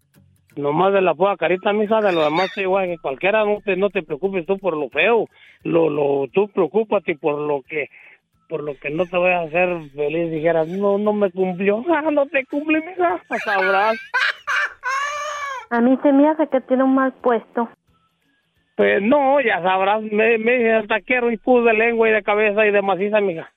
[0.56, 3.90] Nomás de la pura carita, mija, de lo demás igual que cualquiera, no te, no
[3.90, 5.28] te preocupes tú por lo feo,
[5.64, 7.88] lo, lo, tú preocúpate por lo que,
[8.50, 12.12] por lo que no te voy a hacer feliz, dijeras, no, no me cumplió, ah,
[12.12, 13.98] no te cumple, mija, sabrás.
[15.70, 17.70] A mí se me hace que tiene un mal puesto.
[18.76, 22.66] Pues no, ya sabrás, me, me hasta quiero y pus de lengua y de cabeza
[22.66, 23.50] y de maciza, mija.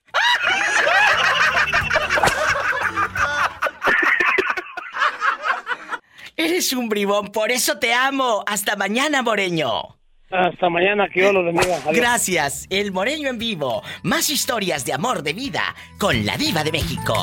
[6.37, 8.43] Eres un bribón, por eso te amo.
[8.47, 9.97] Hasta mañana, Moreño.
[10.31, 11.79] Hasta mañana, que yo lo bendiga.
[11.93, 13.83] Gracias, el Moreño en vivo.
[14.03, 15.63] Más historias de amor de vida
[15.99, 17.15] con la Diva de México.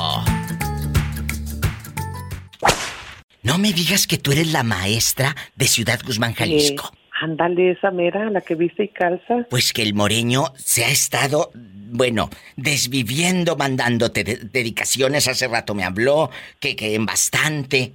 [3.42, 6.90] No me digas que tú eres la maestra de Ciudad Guzmán, Jalisco.
[7.20, 9.46] ándale, esa mera, la que viste y calza.
[9.50, 15.28] Pues que el Moreño se ha estado, bueno, desviviendo, mandándote dedicaciones.
[15.28, 17.92] Hace rato me habló que, que en bastante.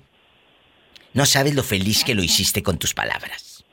[1.13, 3.65] No sabes lo feliz que lo hiciste con tus palabras.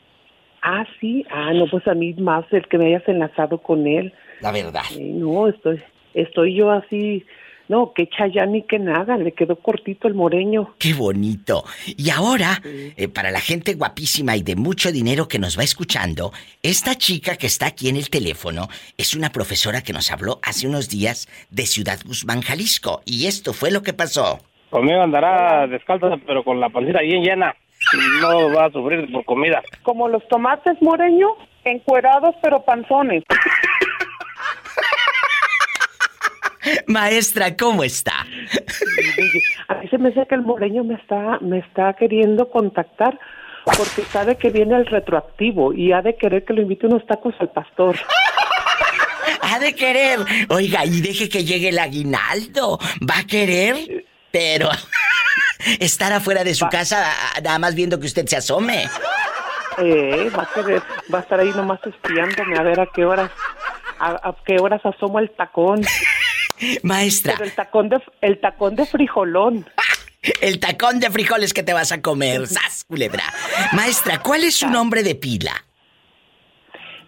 [0.63, 1.25] Ah, sí.
[1.31, 4.13] Ah, no, pues a mí más el que me hayas enlazado con él.
[4.41, 4.83] La verdad.
[4.99, 5.83] no, estoy,
[6.15, 7.25] estoy yo así.
[7.67, 10.75] No, que ya ni que nada, le quedó cortito el moreño.
[10.79, 11.65] Qué bonito.
[11.87, 16.33] Y ahora, eh, para la gente guapísima y de mucho dinero que nos va escuchando,
[16.63, 18.69] esta chica que está aquí en el teléfono
[18.99, 23.01] es una profesora que nos habló hace unos días de Ciudad Guzmán, Jalisco.
[23.07, 24.41] Y esto fue lo que pasó.
[24.75, 27.55] Conmigo andará descalza, pero con la pancita bien llena.
[28.21, 29.63] No va a sufrir por comida.
[29.85, 31.29] Como los tomates moreño,
[31.63, 33.23] encuerados pero panzones.
[36.89, 38.27] Maestra, ¿cómo está?
[39.69, 43.17] A mí se me dice que el moreño me está, me está queriendo contactar
[43.65, 47.37] porque sabe que viene el retroactivo y ha de querer que lo invite unos tacos
[47.39, 47.97] al pastor.
[49.41, 50.19] Ha de querer.
[50.49, 52.81] Oiga, y deje que llegue el aguinaldo.
[53.09, 53.77] ¿Va a querer?
[54.35, 54.69] Pero
[55.79, 57.09] estar afuera de su casa
[57.41, 58.89] nada más viendo que usted se asome.
[59.79, 63.31] Eh, va a, va a estar ahí nomás espiándome a ver a qué horas
[64.01, 65.83] a, qué horas asomo el tacón.
[66.83, 67.35] Maestra.
[67.41, 69.71] el tacón de el tacón de frijolón.
[70.41, 73.25] El tacón de frijoles que te vas a comer, sas, culebra.
[73.73, 75.64] Maestra, ¿cuál es su nombre de pila?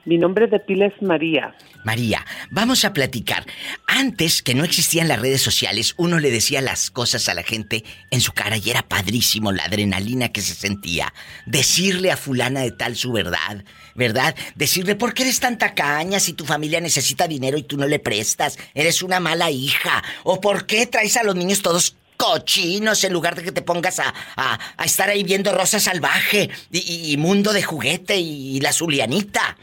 [0.07, 1.53] Mi nombre de pila es María.
[1.85, 3.45] María, vamos a platicar.
[3.88, 7.83] Antes que no existían las redes sociales, uno le decía las cosas a la gente
[8.12, 11.12] en su cara y era padrísimo la adrenalina que se sentía.
[11.45, 13.64] Decirle a fulana de tal su verdad,
[13.97, 14.37] ¿verdad?
[14.55, 17.99] Decirle, ¿por qué eres tan tacaña si tu familia necesita dinero y tú no le
[17.99, 18.59] prestas?
[18.75, 20.05] Eres una mala hija.
[20.23, 23.98] ¿O por qué traes a los niños todos cochinos en lugar de que te pongas
[23.98, 29.57] a, a, estar ahí viendo Rosa Salvaje y, Mundo de Juguete y, la Zulianita.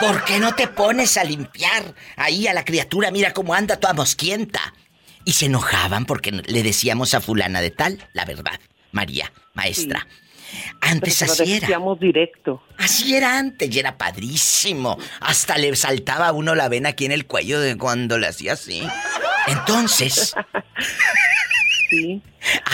[0.00, 3.10] ¿Por qué no te pones a limpiar ahí a la criatura?
[3.10, 4.74] Mira cómo anda toda mosquienta.
[5.24, 8.60] Y se enojaban porque le decíamos a fulana de tal, la verdad,
[8.92, 10.06] María, maestra.
[10.80, 11.78] Antes así era.
[11.98, 12.62] directo.
[12.78, 14.98] Así era antes y era padrísimo.
[15.20, 18.52] Hasta le saltaba a uno la vena aquí en el cuello de cuando le hacía
[18.52, 18.82] así.
[19.46, 20.34] Entonces,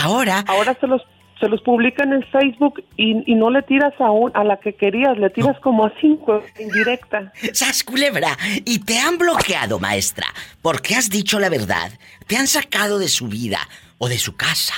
[0.03, 0.45] Ahora.
[0.47, 1.03] Ahora se los
[1.41, 5.31] se los publican en Facebook y, no le tiras a, a la que querías, le
[5.31, 7.33] tiras como a cinco en directa.
[7.55, 8.37] ¡Sas, culebra!
[8.67, 10.27] Y te han bloqueado, maestra,
[10.61, 11.93] porque has dicho la verdad.
[12.27, 13.59] Te han sacado de su vida
[13.97, 14.75] o de su casa.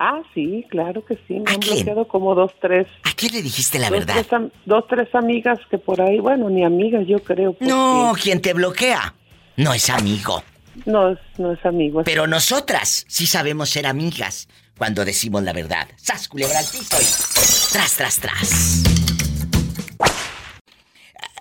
[0.00, 1.34] Ah, sí, claro que sí.
[1.34, 2.88] Me han bloqueado como dos, tres.
[3.04, 4.24] ¿A quién le dijiste la verdad?
[4.64, 7.54] dos, tres amigas que por ahí, bueno, ni amigas, yo creo.
[7.60, 9.14] No, quien te bloquea
[9.56, 10.42] no es amigo.
[10.86, 12.02] No, no es amigo.
[12.04, 15.88] Pero nosotras sí sabemos ser amigas cuando decimos la verdad.
[15.96, 16.96] ¡Sas, culebra al piso
[17.72, 18.82] Tras, tras, tras.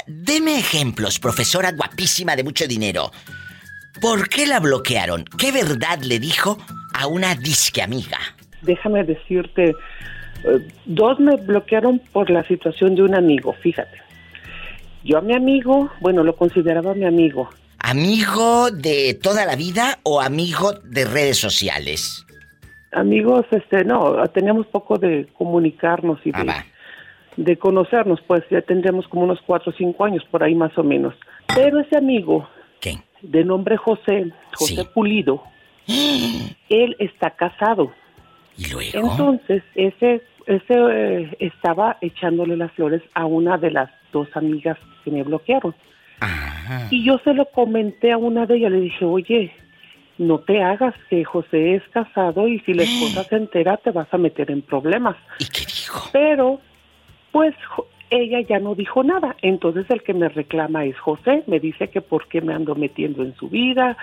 [0.08, 3.12] Deme ejemplos, profesora guapísima de mucho dinero.
[4.02, 5.26] ¿Por qué la bloquearon?
[5.38, 6.58] ¿Qué verdad le dijo
[6.94, 8.18] a una disque amiga?
[8.62, 9.76] déjame decirte,
[10.44, 13.98] eh, dos me bloquearon por la situación de un amigo, fíjate.
[15.04, 17.50] Yo a mi amigo, bueno, lo consideraba mi amigo.
[17.90, 22.24] ¿Amigo de toda la vida o amigo de redes sociales?
[22.92, 26.66] Amigos, este, no, teníamos poco de comunicarnos y de, Ah,
[27.36, 30.84] de conocernos, pues ya tendríamos como unos cuatro o cinco años por ahí más o
[30.84, 31.16] menos.
[31.56, 32.48] Pero ese amigo,
[32.80, 33.00] ¿Qué?
[33.24, 34.88] de nombre José, José Sí.
[34.94, 35.42] Pulido,
[36.70, 37.92] él está casado.
[38.56, 39.10] ¿Y luego?
[39.14, 45.10] Entonces, ese, ese eh, estaba echándole las flores a una de las dos amigas que
[45.10, 45.74] me bloquearon.
[46.20, 46.88] Ajá.
[46.92, 49.52] Y yo se lo comenté a una de ellas, le dije, oye,
[50.18, 54.14] no te hagas que José es casado y si la esposa se entera te vas
[54.14, 55.16] a meter en problemas.
[55.40, 56.10] ¿Y qué dijo?
[56.12, 56.60] Pero,
[57.32, 57.56] pues
[58.10, 59.36] ella ya no dijo nada.
[59.42, 63.24] Entonces el que me reclama es José, me dice que por qué me ando metiendo
[63.24, 63.98] en su vida,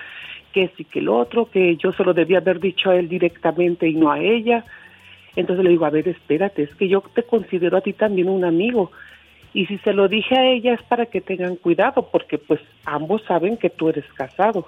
[0.53, 3.87] que sí que el otro, que yo se lo debía haber dicho a él directamente
[3.87, 4.65] y no a ella.
[5.35, 8.43] Entonces le digo, a ver, espérate, es que yo te considero a ti también un
[8.43, 8.91] amigo.
[9.57, 13.23] Y si se lo dije a ella es para que tengan cuidado, porque pues ambos
[13.27, 14.67] saben que tú eres casado.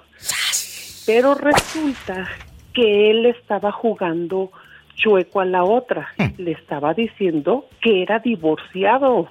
[1.06, 2.28] Pero resulta
[2.74, 4.50] que él estaba jugando
[4.96, 6.08] chueco a la otra.
[6.38, 9.28] Le estaba diciendo que era divorciado.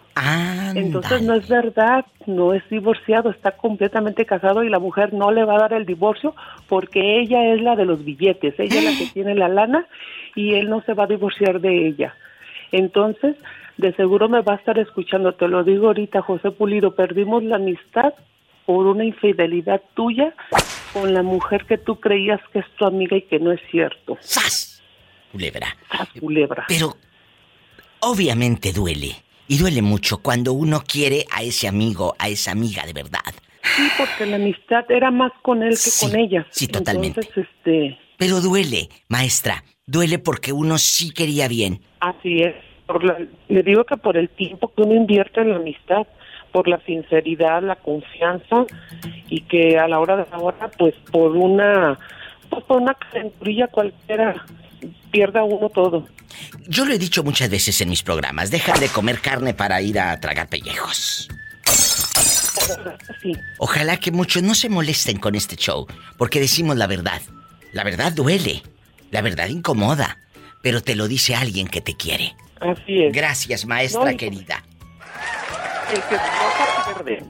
[0.76, 5.43] Entonces no es verdad, no es divorciado, está completamente casado y la mujer no le
[5.43, 6.36] va a dar el divorcio
[6.69, 9.88] porque ella es la de los billetes, ella es la que tiene la lana
[10.36, 12.15] y él no se va a divorciar de ella.
[12.72, 13.36] Entonces,
[13.80, 17.56] de seguro me va a estar escuchando, te lo digo ahorita, José Pulido, perdimos la
[17.56, 18.13] amistad
[18.65, 20.34] por una infidelidad tuya
[20.94, 24.18] con la mujer que tú creías que es tu amiga y que no es cierto.
[24.20, 24.84] ¡Sas!
[25.32, 25.68] Culebra.
[26.20, 26.65] culebra.
[26.68, 26.96] Pero
[28.02, 29.15] obviamente duele.
[29.48, 33.34] Y duele mucho cuando uno quiere a ese amigo, a esa amiga de verdad.
[33.63, 36.46] Sí, porque la amistad era más con él que Sí, con ella.
[36.52, 37.22] sí, totalmente.
[37.22, 39.63] Entonces, este, Pero duele, maestra.
[39.88, 41.82] Duele porque uno sí quería bien.
[42.02, 42.54] así es.
[42.89, 46.08] Por la- le digo que por el tiempo que uno invierte en la amistad,
[46.52, 48.65] por la sinceridad, la confianza
[49.28, 51.99] y que a la hora de la hora, pues por una,
[52.49, 54.43] pues por una calenturilla cualquiera
[55.12, 56.08] pierda uno todo.
[56.67, 58.49] Yo lo he dicho muchas veces en mis programas.
[58.49, 61.30] Dejan de comer carne para ir a tragar pellejos.
[63.21, 63.34] Sí.
[63.58, 67.21] Ojalá que muchos no se molesten con este show, porque decimos la verdad.
[67.73, 68.62] La verdad duele,
[69.12, 70.17] la verdad incomoda,
[70.62, 72.36] pero te lo dice alguien que te quiere.
[72.60, 73.13] Así es.
[73.13, 74.63] Gracias, maestra No, querida.
[75.91, 77.24] El que se enoja pierde.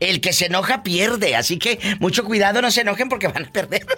[0.00, 3.50] El que se enoja pierde, así que mucho cuidado, no se enojen porque van a
[3.50, 3.84] perder.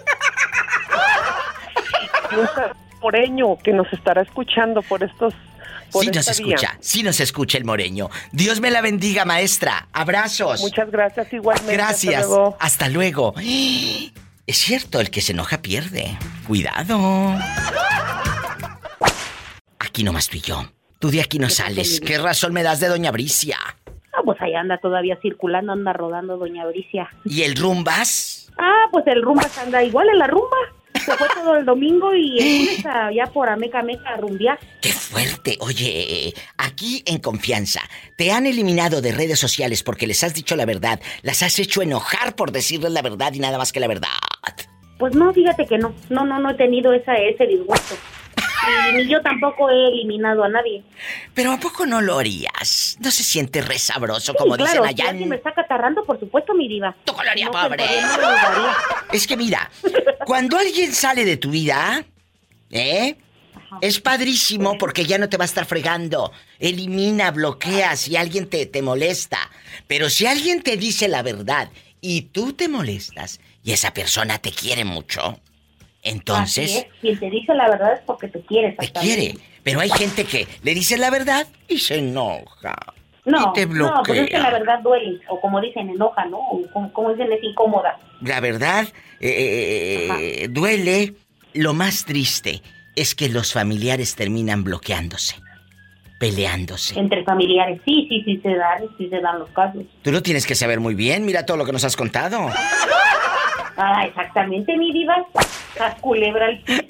[3.01, 5.33] Moreño que nos estará escuchando por estos.
[5.91, 8.09] Por Sí nos escucha, sí nos escucha el moreño.
[8.31, 9.87] Dios me la bendiga, maestra.
[9.91, 10.61] Abrazos.
[10.61, 11.73] Muchas gracias, igualmente.
[11.73, 12.23] Gracias.
[12.23, 12.57] Hasta luego.
[12.59, 13.33] Hasta luego.
[14.47, 16.17] Es cierto, el que se enoja pierde.
[16.45, 17.37] Cuidado.
[19.83, 20.63] Aquí nomás tú y yo.
[20.99, 21.99] Tú de aquí no sales.
[21.99, 23.57] ¿Qué razón me das de Doña Bricia?
[24.13, 27.09] Ah, pues ahí anda todavía circulando, anda rodando Doña Bricia.
[27.25, 28.51] ¿Y el rumbas?
[28.59, 30.57] Ah, pues el rumba anda igual en la rumba.
[30.93, 34.59] Se fue todo el domingo y el lunes allá por Ameca Meca a rumbear.
[34.81, 35.57] ¡Qué fuerte!
[35.61, 37.81] Oye, aquí en confianza,
[38.17, 40.99] te han eliminado de redes sociales porque les has dicho la verdad.
[41.23, 44.09] Las has hecho enojar por decirles la verdad y nada más que la verdad.
[44.99, 45.95] Pues no, fíjate que no.
[46.11, 47.95] No, no, no he tenido esa, ese disgusto.
[48.89, 50.83] Y ni yo tampoco he eliminado a nadie.
[51.33, 52.97] Pero ¿a poco no lo harías?
[52.99, 55.29] ¿No se siente re sabroso Sí, como claro, dicen si allá alguien en...
[55.29, 56.95] me está catarrando, por supuesto, mi diva.
[57.05, 57.83] Tu colonia No, pobre.
[57.85, 58.67] no.
[59.11, 59.69] Es que mira,
[60.25, 62.03] cuando alguien sale de tu vida,
[62.69, 63.15] ¿eh?
[63.79, 66.31] Es padrísimo porque ya no te va a estar fregando.
[66.59, 69.39] Elimina, bloquea si alguien te, te molesta.
[69.87, 71.69] Pero si alguien te dice la verdad
[72.01, 75.39] y tú te molestas y esa persona te quiere mucho,
[76.01, 76.85] entonces es.
[77.01, 78.71] Quien te dice la verdad es porque te quiere.
[78.73, 79.35] te quiere.
[79.63, 82.75] Pero hay gente que le dice la verdad y se enoja.
[83.23, 84.39] No, y te no, pues es que bloquea.
[84.39, 85.19] la verdad duele.
[85.29, 86.39] O como dicen, enoja, ¿no?
[86.39, 87.99] O como, como dicen, es incómoda.
[88.21, 88.87] La verdad,
[89.19, 91.13] eh, duele.
[91.53, 92.61] Lo más triste
[92.95, 95.35] es que los familiares terminan bloqueándose,
[96.19, 96.97] peleándose.
[96.99, 97.81] Entre familiares.
[97.85, 99.83] Sí, sí, sí se dan, sí se dan los casos.
[100.01, 102.49] Tú lo tienes que saber muy bien, mira todo lo que nos has contado.
[103.77, 105.15] Ah, exactamente, mi diva.
[105.73, 106.81] Estás culebra al piso.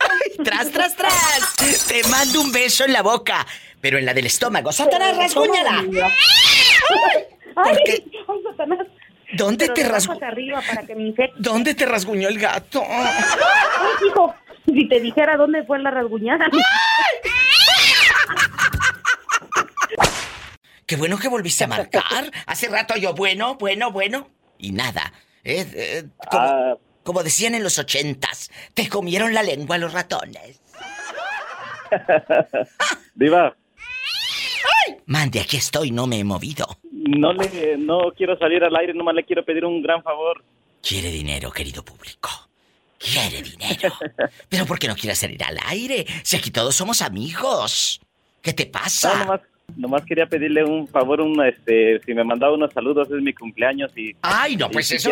[0.43, 1.87] ¡Tras, tras, tras!
[1.87, 3.45] Te mando un beso en la boca,
[3.79, 4.71] pero en la del estómago.
[4.71, 5.83] ¡Satanás, rasguñala!
[7.55, 8.03] Ay, qué?
[8.27, 8.79] ay, Satanás.
[9.33, 11.35] ¿Dónde Pero te de rasgu- abajo hacia arriba para que me infecte.
[11.39, 12.83] ¿Dónde te rasguñó el gato?
[12.85, 16.49] Ay, hijo, si te dijera dónde fue la rasguñada.
[20.85, 22.31] Qué bueno que volviste a marcar.
[22.45, 24.29] Hace rato yo, bueno, bueno, bueno.
[24.57, 25.13] Y nada.
[25.43, 26.77] Eh, eh, como, Ah.
[27.03, 30.59] como decían en los ochentas, te comieron la lengua los ratones.
[33.15, 33.55] Diva.
[35.05, 36.77] Mande, aquí estoy, no me he movido.
[36.91, 40.43] No le, no quiero salir al aire, nomás le quiero pedir un gran favor.
[40.81, 42.29] Quiere dinero, querido público.
[42.97, 43.93] Quiere dinero.
[44.49, 46.05] Pero ¿por qué no quiere salir al aire?
[46.23, 47.99] Si aquí todos somos amigos.
[48.41, 49.13] ¿Qué te pasa?
[49.13, 49.41] No, nomás,
[49.77, 53.91] nomás quería pedirle un favor, un, este, si me mandaba unos saludos, es mi cumpleaños
[53.95, 54.15] y...
[54.21, 55.11] Ay, no, pues eso...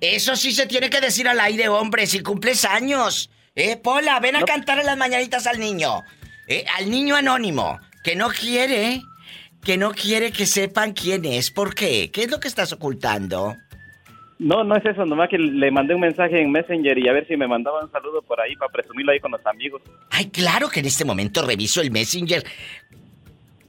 [0.00, 3.30] Eso sí se tiene que decir al aire, hombre, si cumples años.
[3.54, 6.02] Eh, Pola, ven a cantar en las mañanitas al niño.
[6.48, 9.00] Eh, al niño anónimo, que no quiere,
[9.64, 11.52] que no quiere que sepan quién es.
[11.52, 12.10] ¿Por qué?
[12.10, 13.54] ¿Qué es lo que estás ocultando?
[14.40, 17.28] No, no es eso, nomás que le mandé un mensaje en Messenger y a ver
[17.28, 19.82] si me mandaba un saludo por ahí para presumirlo ahí con los amigos.
[20.10, 22.42] Ay, claro que en este momento reviso el Messenger.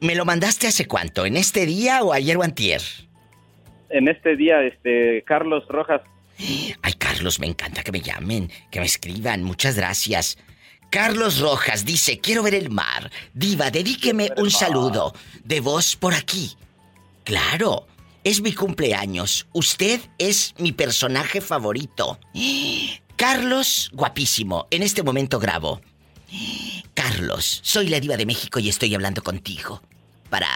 [0.03, 1.25] ¿Me lo mandaste hace cuánto?
[1.25, 2.81] ¿En este día o ayer o antier?
[3.89, 6.01] En este día, este, Carlos Rojas.
[6.81, 9.43] Ay, Carlos, me encanta que me llamen, que me escriban.
[9.43, 10.37] Muchas gracias.
[10.89, 13.11] Carlos Rojas dice, quiero ver el mar.
[13.33, 15.13] Diva, dedíqueme un saludo
[15.45, 16.51] de voz por aquí.
[17.23, 17.87] Claro,
[18.25, 19.47] es mi cumpleaños.
[19.53, 22.19] Usted es mi personaje favorito.
[23.15, 24.67] Carlos, guapísimo.
[24.69, 25.79] En este momento grabo.
[26.93, 29.81] Carlos, soy la diva de México y estoy hablando contigo
[30.33, 30.49] para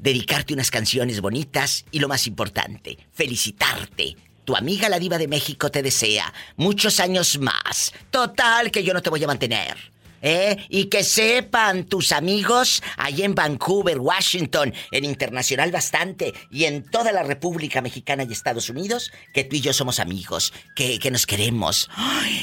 [0.00, 4.16] dedicarte unas canciones bonitas y lo más importante, felicitarte.
[4.44, 7.92] Tu amiga la diva de México te desea muchos años más.
[8.10, 9.76] Total que yo no te voy a mantener.
[10.22, 10.56] ¿eh?
[10.68, 17.12] Y que sepan tus amigos allí en Vancouver, Washington, en Internacional bastante y en toda
[17.12, 21.26] la República Mexicana y Estados Unidos, que tú y yo somos amigos, que, que nos
[21.26, 21.88] queremos,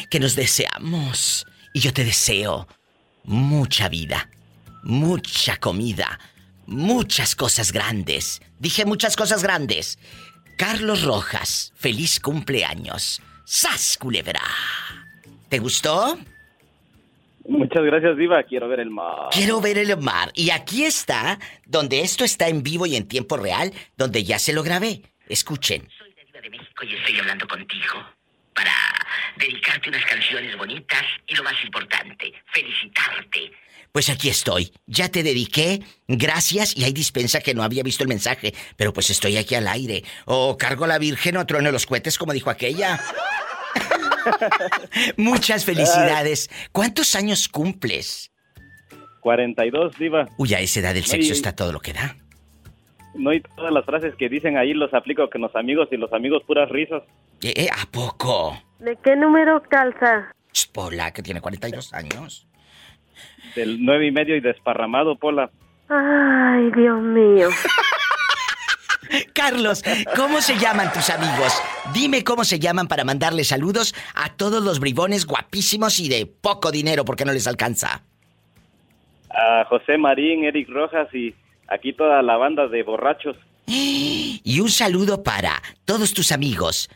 [0.10, 1.46] que nos deseamos.
[1.74, 2.70] Y yo te deseo
[3.26, 4.30] mucha vida,
[4.82, 6.18] mucha comida,
[6.70, 8.41] muchas cosas grandes.
[8.59, 9.99] Dije muchas cosas grandes.
[10.57, 13.22] Carlos Rojas, feliz cumpleaños.
[13.45, 14.41] ¡Sas, culebra!
[15.49, 16.17] ¿Te gustó?
[17.47, 18.43] Muchas gracias, Diva.
[18.43, 19.30] Quiero ver el mar.
[19.32, 20.32] Quiero ver el mar.
[20.36, 24.53] Y aquí está, donde esto está en vivo y en tiempo real, donde ya se
[24.53, 25.01] lo grabé.
[25.28, 25.89] Escuchen.
[25.97, 28.05] Soy la Diva de México y estoy hablando contigo
[28.53, 28.74] para
[29.38, 33.51] dedicarte unas canciones bonitas y lo más importante, felicitarte.
[33.92, 34.72] Pues aquí estoy.
[34.86, 35.82] Ya te dediqué.
[36.08, 36.78] Gracias.
[36.78, 38.54] Y hay dispensa que no había visto el mensaje.
[38.78, 40.04] Pero pues estoy aquí al aire.
[40.26, 43.00] O cargo la Virgen o trueno los cohetes, como dijo aquella.
[45.18, 46.50] Muchas felicidades.
[46.72, 48.32] ¿Cuántos años cumples?
[49.22, 50.28] 42, Diva.
[50.38, 52.16] Uy, a esa edad del sexo está todo lo que da.
[53.16, 56.14] No, y todas las frases que dicen ahí los aplico con los amigos y los
[56.14, 57.04] amigos puras risas.
[57.42, 58.58] ¿Eh, eh a poco?
[58.80, 60.34] ¿De qué número calza?
[60.74, 62.49] Pola, que tiene 42 años.
[63.56, 65.50] Del nueve y medio y desparramado, Pola.
[65.89, 67.50] Ay, Dios mío.
[69.34, 69.84] Carlos,
[70.16, 71.54] ¿cómo se llaman tus amigos?
[71.93, 76.72] Dime cómo se llaman para mandarle saludos a todos los bribones guapísimos y de poco
[76.72, 78.04] dinero porque no les alcanza.
[79.32, 81.34] A José Marín, Eric Rojas y
[81.68, 83.36] aquí toda la banda de borrachos.
[84.41, 86.89] Y un saludo para todos tus amigos.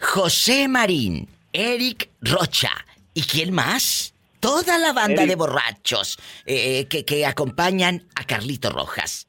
[0.00, 2.70] José Marín, Eric Rocha.
[3.14, 4.14] ¿Y quién más?
[4.40, 9.28] Toda la banda de borrachos eh, que, que acompañan a Carlito Rojas.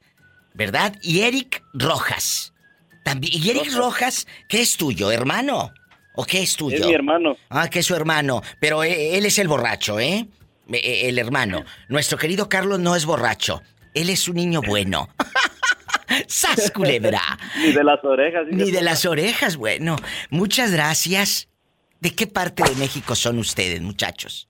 [0.54, 0.94] ¿verdad?
[1.02, 2.52] Y Eric Rojas.
[3.04, 3.32] También.
[3.34, 5.72] ¿Y Eric Rojas, qué es tuyo, hermano?
[6.14, 6.76] ¿O qué es tuyo?
[6.76, 7.36] Es mi hermano.
[7.48, 8.42] Ah, que es su hermano.
[8.60, 10.28] Pero eh, él es el borracho, ¿eh?
[10.70, 11.08] ¿eh?
[11.08, 11.64] El hermano.
[11.88, 13.62] Nuestro querido Carlos no es borracho.
[13.94, 15.08] Él es un niño bueno.
[16.26, 17.22] ¡Sas, culebra!
[17.56, 18.46] Ni de las orejas.
[18.50, 19.96] Ni de las orejas, bueno.
[20.28, 21.48] Muchas gracias.
[22.00, 24.49] ¿De qué parte de México son ustedes, muchachos?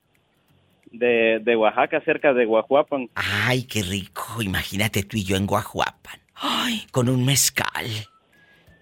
[0.91, 3.09] De, Oaxaca, cerca de Guajuapan.
[3.15, 4.41] Ay, qué rico.
[4.41, 6.19] Imagínate tú y yo en Guajuapan.
[6.35, 7.85] Ay, con un mezcal.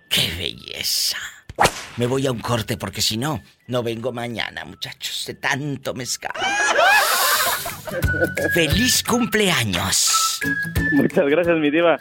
[0.09, 1.17] ¡Qué belleza!
[1.97, 6.31] Me voy a un corte porque si no, no vengo mañana, muchachos, de tanto mezcal.
[8.53, 10.39] ¡Feliz cumpleaños!
[10.93, 11.97] Muchas gracias, mi diva.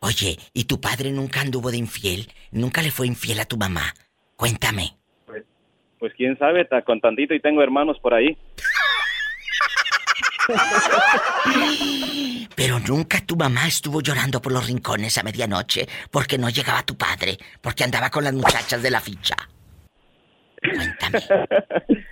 [0.00, 2.30] Oye, ¿y tu padre nunca anduvo de infiel?
[2.52, 3.94] ¿Nunca le fue infiel a tu mamá?
[4.36, 4.96] Cuéntame.
[5.98, 8.36] Pues, quién sabe, está con tantito y tengo hermanos por ahí.
[12.54, 16.96] Pero nunca tu mamá estuvo llorando por los rincones a medianoche porque no llegaba tu
[16.96, 19.36] padre, porque andaba con las muchachas de la ficha.
[20.60, 21.20] Cuéntame.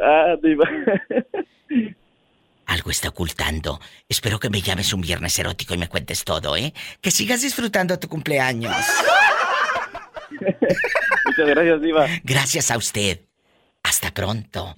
[0.00, 0.36] Ah,
[2.66, 3.80] Algo está ocultando.
[4.06, 6.74] Espero que me llames un viernes erótico y me cuentes todo, ¿eh?
[7.00, 8.76] Que sigas disfrutando tu cumpleaños.
[11.26, 12.06] Muchas gracias, Diva.
[12.24, 13.20] Gracias a usted.
[13.82, 14.74] Hasta pronto.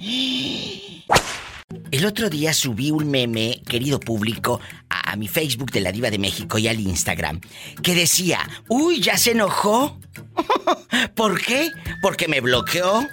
[1.90, 6.18] El otro día subí un meme, querido público, a, mi Facebook de la Diva de
[6.18, 7.40] México y al Instagram,
[7.82, 9.98] que decía, uy, ya se enojó.
[11.14, 11.70] ¿Por qué?
[12.01, 13.07] Porque me bloqueó.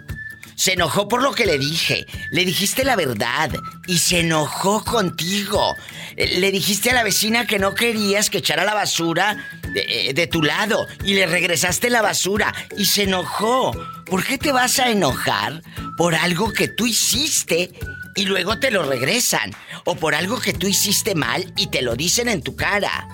[0.56, 2.08] Se enojó por lo que le dije.
[2.32, 3.52] Le dijiste la verdad
[3.86, 5.76] y se enojó contigo.
[6.16, 9.38] Le dijiste a la vecina que no querías que echara la basura
[9.86, 13.72] de, eh, de, tu lado y le regresaste la basura y se enojó.
[14.06, 15.62] ¿Por qué te vas a enojar
[15.98, 17.72] por algo que tú hiciste
[18.16, 19.52] y luego te lo regresan?
[19.86, 23.08] O por algo que tú hiciste mal y te lo dicen en tu cara.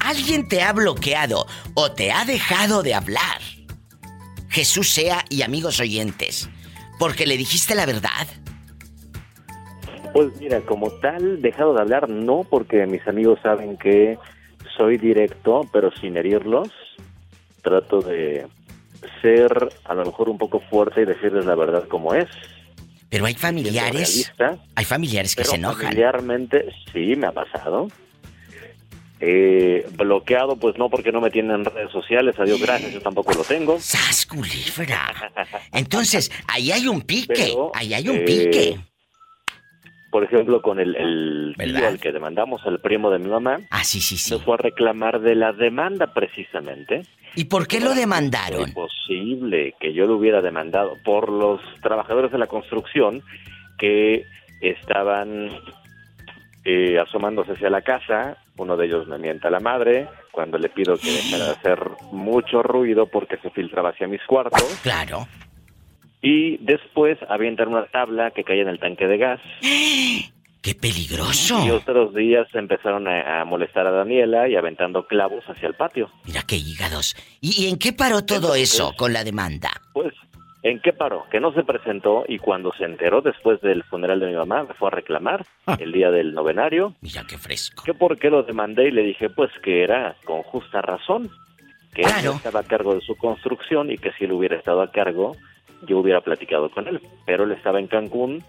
[0.00, 3.40] Alguien te ha bloqueado o te ha dejado de hablar
[4.52, 6.48] Jesús sea y amigos oyentes,
[6.98, 8.26] porque le dijiste la verdad.
[10.12, 14.18] Pues mira, como tal, dejado de hablar, no, porque mis amigos saben que
[14.76, 16.68] soy directo, pero sin herirlos.
[17.62, 18.46] Trato de
[19.20, 22.28] ser a lo mejor un poco fuerte y decirles la verdad como es.
[23.08, 24.32] Pero hay familiares.
[24.74, 25.88] Hay familiares que se enojan.
[25.88, 27.88] Familiarmente, sí, me ha pasado.
[29.24, 33.32] Eh, bloqueado, pues no, porque no me tienen en redes sociales, adiós, gracias, yo tampoco
[33.34, 33.78] lo tengo.
[33.78, 34.26] ¡Sas,
[35.72, 38.80] Entonces, ahí hay un pique, ahí hay un eh, pique.
[40.12, 43.60] Por ejemplo, con el, el tío al que demandamos, el primo de mi mamá.
[43.70, 44.38] Ah, sí, sí, sí.
[44.44, 47.06] fue a reclamar de la demanda precisamente.
[47.34, 48.68] ¿Y por qué lo demandaron?
[48.68, 53.22] Es posible que yo lo hubiera demandado por los trabajadores de la construcción
[53.78, 54.26] que
[54.60, 55.48] estaban
[56.66, 60.68] eh, asomándose hacia la casa, uno de ellos me mienta a la madre cuando le
[60.68, 61.80] pido que deje de hacer
[62.12, 64.62] mucho ruido porque se filtraba hacia mis cuartos.
[64.82, 65.26] Claro.
[66.22, 69.40] Y después avientan una tabla que cae en el tanque de gas.
[70.62, 71.66] ¡Qué peligroso!
[71.66, 76.08] Y otros días empezaron a, molestar a Daniela y aventando clavos hacia el patio.
[76.24, 77.16] Mira qué hígados.
[77.40, 79.70] ¿Y, en qué paró todo eso con la demanda?
[79.92, 80.14] Pues
[80.62, 81.26] ¿En qué paró?
[81.28, 84.74] Que no se presentó y cuando se enteró después del funeral de mi mamá me
[84.74, 85.76] fue a reclamar ah.
[85.80, 86.94] el día del novenario.
[87.00, 87.82] Mira qué fresco.
[87.82, 91.28] Que por qué lo demandé y le dije pues que era con justa razón,
[91.92, 94.92] que él estaba a cargo de su construcción y que si él hubiera estado a
[94.92, 95.34] cargo
[95.86, 97.00] yo hubiera platicado con él.
[97.26, 98.42] Pero él estaba en Cancún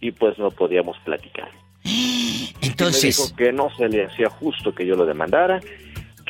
[0.00, 1.48] y pues no podíamos platicar.
[2.62, 3.18] Entonces...
[3.18, 5.60] me dijo que no se le hacía justo que yo lo demandara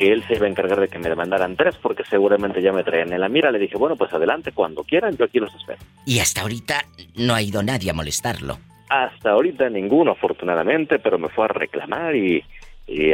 [0.01, 2.83] que él se iba a encargar de que me demandaran tres, porque seguramente ya me
[2.83, 3.51] traían en la mira.
[3.51, 5.77] Le dije, bueno, pues adelante, cuando quieran, yo aquí los espero.
[6.07, 6.85] Y hasta ahorita
[7.17, 8.57] no ha ido nadie a molestarlo.
[8.89, 12.43] Hasta ahorita ninguno, afortunadamente, pero me fue a reclamar y,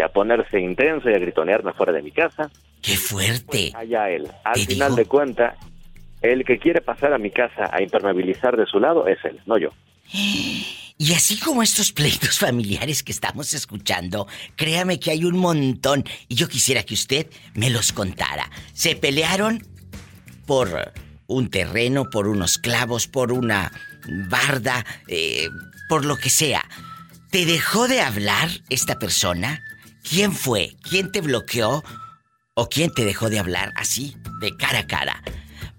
[0.01, 2.49] a ponerse intenso y a gritonearme fuera de mi casa.
[2.81, 3.71] ¡Qué fuerte!
[3.71, 4.25] Pues allá él.
[4.45, 5.57] Al final de cuenta,
[6.21, 9.57] el que quiere pasar a mi casa a impermeabilizar de su lado es él, no
[9.57, 9.69] yo.
[10.99, 16.33] Y así como estos pleitos familiares que estamos escuchando, créame que hay un montón y
[16.33, 18.49] yo quisiera que usted me los contara.
[18.73, 19.63] Se pelearon
[20.47, 20.91] por
[21.27, 23.71] un terreno, por unos clavos, por una
[24.27, 25.49] barda, eh,
[25.87, 26.65] por lo que sea.
[27.29, 29.61] ¿Te dejó de hablar esta persona?
[30.01, 30.77] ¿Quién fue?
[30.81, 31.83] ¿Quién te bloqueó?
[32.55, 35.21] ¿O quién te dejó de hablar así, de cara a cara?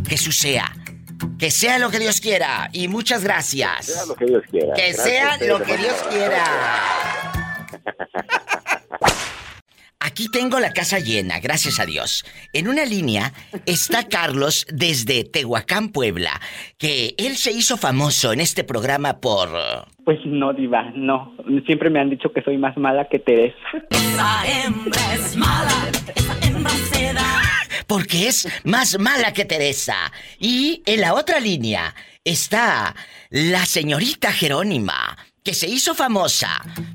[0.08, 0.74] Jesús sea.
[1.40, 2.70] Que sea lo que Dios quiera.
[2.74, 3.88] Y muchas gracias.
[3.88, 4.74] Que sea lo que Dios quiera.
[4.74, 6.44] Que sea lo que Dios quiera.
[10.14, 12.24] Aquí tengo la casa llena, gracias a Dios.
[12.54, 13.34] En una línea
[13.66, 16.40] está Carlos desde Tehuacán, Puebla,
[16.78, 19.50] que él se hizo famoso en este programa por...
[20.06, 21.36] Pues no, diva, no.
[21.66, 23.58] Siempre me han dicho que soy más mala que Teresa.
[23.90, 25.72] Esa hembra es mala,
[26.14, 26.72] esa hembra
[27.88, 30.12] Porque es más mala que Teresa.
[30.38, 32.96] Y en la otra línea está
[33.32, 36.48] la señorita Jerónima que se hizo famosa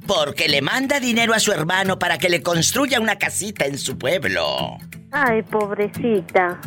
[0.06, 3.98] porque le manda dinero a su hermano para que le construya una casita en su
[3.98, 4.78] pueblo.
[5.12, 6.58] Ay, pobrecita.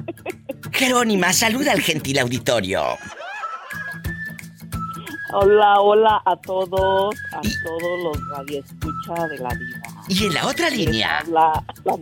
[0.72, 2.84] Jerónima, saluda al gentil auditorio.
[5.34, 9.82] Hola, hola a todos, a todos los radioescucha de la vida.
[10.12, 11.24] Y en la otra línea.
[11.30, 11.98] La, la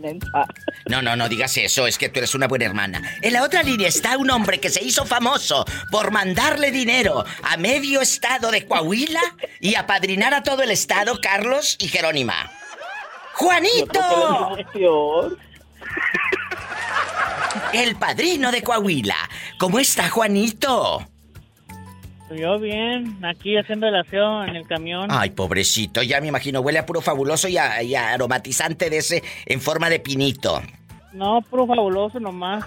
[0.86, 3.00] No, no, no digas eso, es que tú eres una buena hermana.
[3.22, 7.56] En la otra línea está un hombre que se hizo famoso por mandarle dinero a
[7.56, 9.20] medio estado de Coahuila
[9.60, 12.50] y apadrinar a todo el estado, Carlos y Jerónima.
[13.34, 14.56] ¡Juanito!
[17.72, 19.30] El padrino de Coahuila.
[19.56, 21.06] ¿Cómo está Juanito?
[22.30, 25.08] Yo bien, aquí haciendo el aseo en el camión.
[25.10, 29.60] Ay, pobrecito, ya me imagino, huele a puro fabuloso y, a, aromatizante de ese en
[29.60, 30.62] forma de pinito.
[31.12, 32.64] No, puro fabuloso nomás.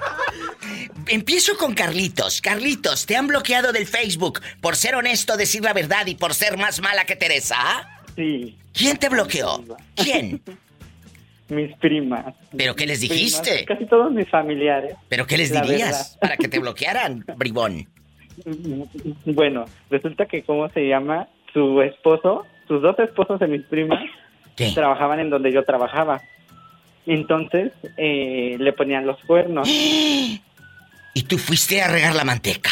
[1.08, 2.42] Empiezo con Carlitos.
[2.42, 6.58] Carlitos, ¿te han bloqueado del Facebook por ser honesto, decir la verdad y por ser
[6.58, 7.56] más mala que Teresa?
[8.18, 8.58] Sí.
[8.74, 9.64] ¿Quién te bloqueó?
[9.96, 10.42] ¿Quién?
[11.50, 12.34] mis primas.
[12.58, 13.66] ¿Pero qué les dijiste?
[13.66, 14.96] casi todos mis familiares.
[15.08, 17.88] ¿Pero qué les dirías para que te bloquearan, bribón?
[19.26, 21.28] Bueno, resulta que, ¿cómo se llama?
[21.54, 24.04] Su esposo, sus dos esposos de mis primas,
[24.74, 26.22] trabajaban en donde yo trabajaba.
[27.06, 29.68] Entonces, eh, le ponían los cuernos.
[31.16, 32.72] ¿Y tú fuiste a regar la manteca?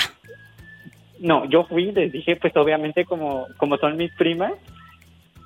[1.20, 4.54] No, yo fui, les dije, pues obviamente como, como son mis primas.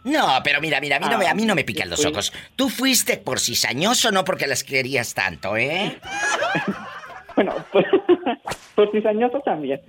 [0.05, 2.31] No, pero mira, mira, a mí, no, me, a mí no me pican los ojos.
[2.55, 5.99] Tú fuiste por cizañoso, no porque las querías tanto, ¿eh?
[7.35, 7.85] bueno, pues,
[8.75, 9.81] por cizañoso también.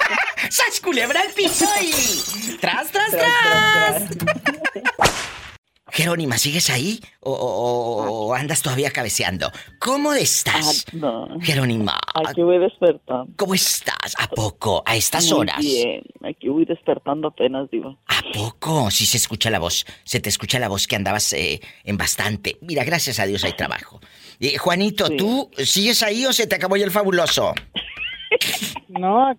[0.50, 2.56] ¡Sas culebra el piso y...
[2.58, 4.08] ¡Tras, tras, tras!
[5.94, 6.98] Jerónima, ¿sigues ahí?
[7.20, 9.52] ¿O, andas todavía cabeceando?
[9.78, 10.84] ¿Cómo estás?
[10.88, 11.40] Ah, no.
[11.40, 11.96] Jerónima.
[12.26, 13.32] Aquí voy despertando.
[13.36, 14.16] ¿Cómo estás?
[14.18, 14.82] ¿A poco?
[14.86, 15.58] ¿A estas Muy horas?
[15.58, 17.96] Bien, aquí voy despertando apenas, digo.
[18.08, 18.90] ¿A poco?
[18.90, 19.86] Sí se escucha la voz.
[20.02, 22.56] Se te escucha la voz que andabas eh, en bastante.
[22.60, 24.00] Mira, gracias a Dios hay trabajo.
[24.40, 27.54] Eh, Juanito, ¿tú sigues ahí o se te acabó ya el fabuloso?
[28.88, 29.34] No,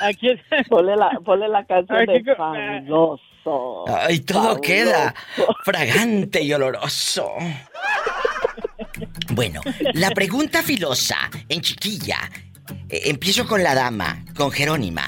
[0.00, 0.28] aquí...
[0.68, 3.84] Ponle la, ponle la canción de fabuloso.
[3.86, 5.14] Ay, todo queda
[5.64, 7.30] fragante y oloroso.
[9.30, 9.60] Bueno,
[9.94, 12.18] la pregunta filosa en chiquilla.
[12.88, 15.02] Eh, empiezo con la dama, con Jerónima.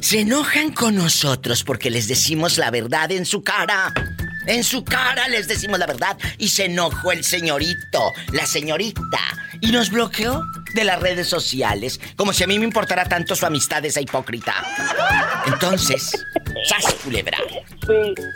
[0.00, 3.92] ¿Se enojan con nosotros porque les decimos la verdad en su cara?
[4.46, 9.20] En su cara les decimos la verdad y se enojó el señorito, la señorita,
[9.60, 10.42] y nos bloqueó
[10.74, 14.54] de las redes sociales, como si a mí me importara tanto su amistad esa hipócrita.
[15.46, 16.12] Entonces,
[16.64, 17.38] ¡sas culebra!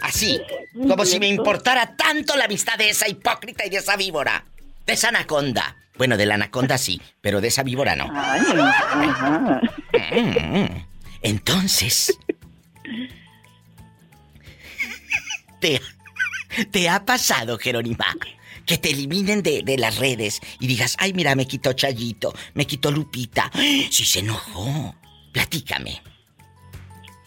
[0.02, 0.40] Así,
[0.74, 4.44] como si me importara tanto la amistad de esa hipócrita y de esa víbora,
[4.86, 5.76] de esa anaconda.
[5.96, 8.06] Bueno, de la anaconda sí, pero de esa víbora no.
[10.12, 10.84] Mm.
[11.22, 12.16] Entonces,
[15.60, 15.80] te,
[16.70, 18.06] ¿Te ha pasado, Jerónima?
[18.66, 22.90] Que te eliminen de, las redes y digas, ay, mira, me quitó Chayito, me quitó
[22.90, 23.50] Lupita.
[23.90, 24.94] Si se enojó.
[25.32, 26.02] Platícame.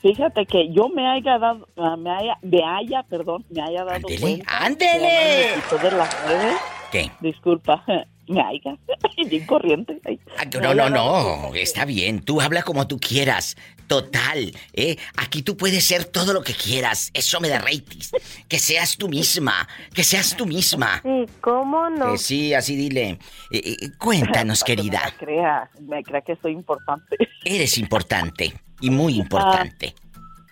[0.02, 4.08] Fíjate que yo me haya dado, ah, me haya, me haya, perdón, me haya dado
[4.08, 4.44] ¡Ándele!
[4.48, 5.50] ¡Ándele!
[5.82, 6.58] De las redes.
[6.92, 7.12] ¿Qué?
[7.22, 7.84] Disculpa,
[8.28, 8.78] me haya.
[9.30, 10.00] Bien corriente.
[10.38, 11.54] Ah, no, no, no.
[11.54, 12.22] Está bien.
[12.22, 13.56] Tú habla como tú quieras.
[13.92, 14.96] Total, ¿eh?
[15.18, 17.12] Aquí tú puedes ser todo lo que quieras.
[17.14, 18.00] Eso me da rating.
[18.48, 19.68] Que seas tú misma.
[19.94, 21.02] Que seas tú misma.
[21.04, 22.16] Sí, ¿cómo no?
[22.16, 23.20] sí, así dile.
[23.52, 25.02] Eh, eh, cuéntanos, querida.
[25.04, 27.18] me crea, me crea que soy importante.
[27.44, 28.54] Eres importante.
[28.80, 29.94] Y muy importante.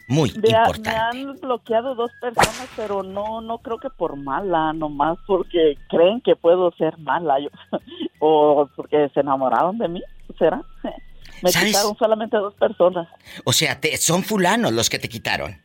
[0.09, 0.89] Muy importante.
[0.89, 6.19] Me han bloqueado dos personas, pero no, no creo que por mala, nomás porque creen
[6.19, 7.37] que puedo ser mala.
[8.19, 10.03] o porque se enamoraron de mí,
[10.37, 10.61] ¿será?
[11.41, 13.07] Me quitaron solamente dos personas.
[13.43, 15.57] O sea, te, son fulanos los que te quitaron.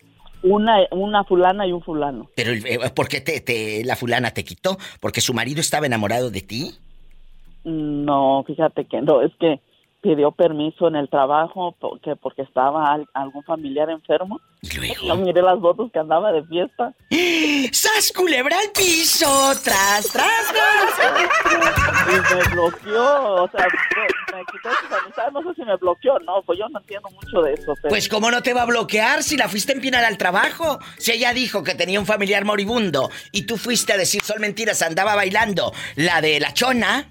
[0.42, 2.28] Una, una fulana y un fulano.
[2.36, 4.76] Pero, eh, ¿por qué te, la fulana te quitó?
[5.00, 6.72] ¿Porque su marido estaba enamorado de ti?
[7.64, 9.60] No, fíjate que no, es que
[10.02, 14.38] pidió permiso en el trabajo porque, porque estaba algún familiar enfermo.
[14.64, 15.06] ¿Y luego?
[15.06, 16.92] No miré las fotos que andaba de fiesta.
[17.72, 19.26] ¡Sas culebra al piso!
[19.62, 20.84] ¡Tras, tras, tras!
[22.08, 26.42] y me bloqueó, o sea, me, quitó sus amistades, no sé si me bloqueó, no,
[26.46, 27.74] pues yo no entiendo mucho de eso.
[27.88, 30.78] Pues cómo no te va a bloquear si la fuiste a empinar al trabajo.
[30.98, 34.82] Si ella dijo que tenía un familiar moribundo y tú fuiste a decir son mentiras,
[34.82, 37.08] andaba bailando la de la chona.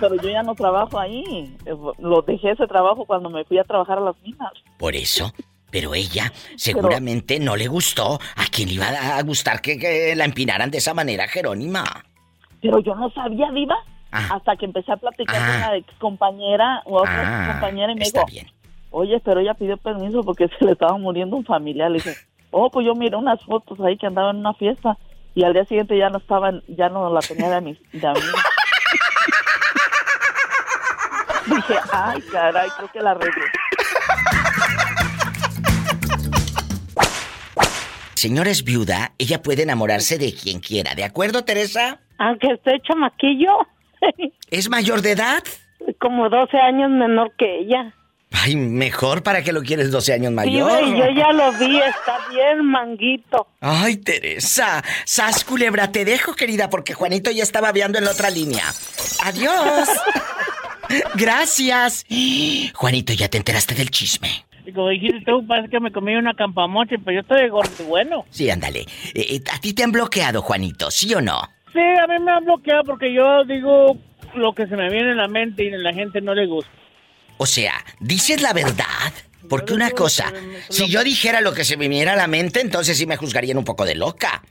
[0.00, 1.56] pero yo ya no trabajo ahí.
[1.98, 4.52] Lo dejé ese trabajo cuando me fui a trabajar a las minas.
[4.78, 5.32] Por eso.
[5.70, 8.20] Pero ella seguramente no le gustó.
[8.36, 11.84] ¿A quién le iba a gustar que, la empinaran de esa manera, Jerónima?
[12.62, 13.76] Pero yo no sabía, Diva.
[14.12, 14.36] Ah.
[14.36, 15.56] Hasta que empecé a platicar con ah.
[15.56, 18.46] una ex compañera o otra ah, compañera y me dijo, bien.
[18.90, 21.90] oye, pero ella pidió permiso porque se le estaba muriendo un familiar.
[21.90, 22.14] Le dije,
[22.50, 24.96] oh, pues yo miré unas fotos ahí que andaba en una fiesta
[25.34, 28.00] y al día siguiente ya no estaban, ya no la tenía de, mis, de
[31.46, 33.44] Dije, ay, caray, creo que la arreglé.
[38.16, 42.00] Señora es viuda, ella puede enamorarse de quien quiera, ¿de acuerdo, Teresa?
[42.16, 43.52] Aunque esté chamaquillo.
[44.50, 45.44] ¿Es mayor de edad?
[46.00, 47.92] Como 12 años menor que ella.
[48.32, 50.80] Ay, mejor para que lo quieres 12 años mayor.
[50.82, 53.48] Sí, yo ya lo vi, está bien, manguito.
[53.60, 54.82] Ay, Teresa.
[55.04, 58.64] Sas culebra, te dejo, querida, porque Juanito ya estaba viendo en la otra línea.
[59.24, 59.90] Adiós.
[61.16, 62.06] Gracias.
[62.74, 64.46] Juanito, ¿ya te enteraste del chisme?
[64.74, 68.24] Como dijiste tú, parece que me comí una campamoche, pero yo estoy gordo y bueno.
[68.30, 68.80] Sí, ándale.
[69.14, 71.40] Eh, eh, ¿A ti te han bloqueado, Juanito, sí o no?
[71.72, 73.96] Sí, a mí me han bloqueado porque yo digo
[74.34, 76.70] lo que se me viene en la mente y a la gente no le gusta.
[77.38, 79.12] O sea, ¿dices la verdad?
[79.48, 80.32] Porque una cosa,
[80.70, 83.58] si yo dijera lo que se me viniera a la mente, entonces sí me juzgarían
[83.58, 84.42] un poco de loca.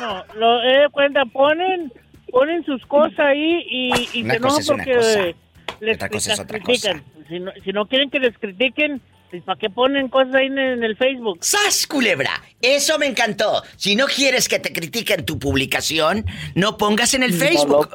[0.00, 1.92] No, lo eh, cuenta, ponen
[2.30, 5.34] ponen sus cosas ahí y, y se enojan porque
[5.80, 7.02] les, otra cosa es otra critican.
[7.28, 10.58] Si no, si no quieren que les critiquen, pues, ¿para qué ponen cosas ahí en,
[10.58, 11.38] el Facebook?
[11.42, 12.42] ¡Sas, culebra!
[12.62, 13.62] Eso me encantó.
[13.76, 16.24] Si no quieres que te critiquen tu publicación,
[16.54, 17.90] no pongas en el Facebook.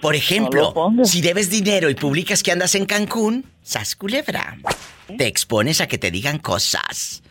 [0.00, 0.72] Por ejemplo,
[1.04, 4.56] si debes dinero y publicas que andas en Cancún, ¡sas, culebra!
[5.18, 7.22] Te expones a que te digan cosas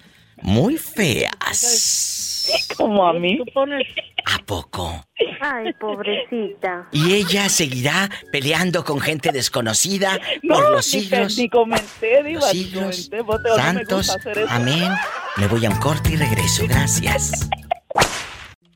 [0.42, 2.09] muy feas.
[2.78, 3.40] Como a mí.
[4.26, 5.06] ¿A poco?
[5.42, 6.88] Ay, pobrecita.
[6.92, 11.38] Y ella seguirá peleando con gente desconocida por los siglos.
[11.38, 13.10] Ni, comenté, diva, los siglos
[13.56, 14.16] santos.
[14.50, 14.92] amén.
[15.38, 16.66] Me voy a un corte y regreso.
[16.68, 17.50] Gracias.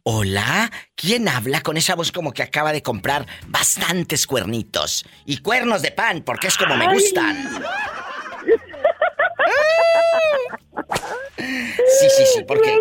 [0.06, 5.06] Hola, ¿quién habla con esa voz como que acaba de comprar bastantes cuernitos?
[5.26, 7.64] Y cuernos de pan, porque es como me gustan.
[12.00, 12.72] Sí, sí, sí, porque...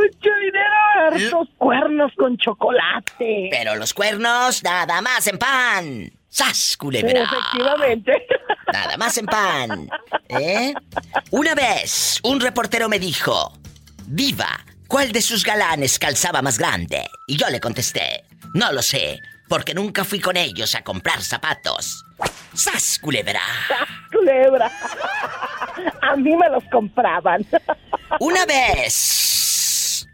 [0.00, 3.48] mucho dinero, hartos cuernos con chocolate.
[3.50, 6.12] Pero los cuernos, nada más en pan.
[6.28, 7.22] ¡Sas, culebra!
[7.22, 8.26] Efectivamente.
[8.72, 9.88] Nada más en pan.
[10.28, 10.72] ¿Eh?
[11.30, 13.52] Una vez, un reportero me dijo,
[14.06, 17.08] Viva, ¿cuál de sus galanes calzaba más grande?
[17.26, 18.24] Y yo le contesté,
[18.54, 22.04] no lo sé, porque nunca fui con ellos a comprar zapatos.
[22.54, 23.40] ¡Sas, culebra!
[23.68, 24.70] ¡Sas, culebra!
[26.02, 27.44] A mí me los compraban.
[28.20, 28.94] Una vez,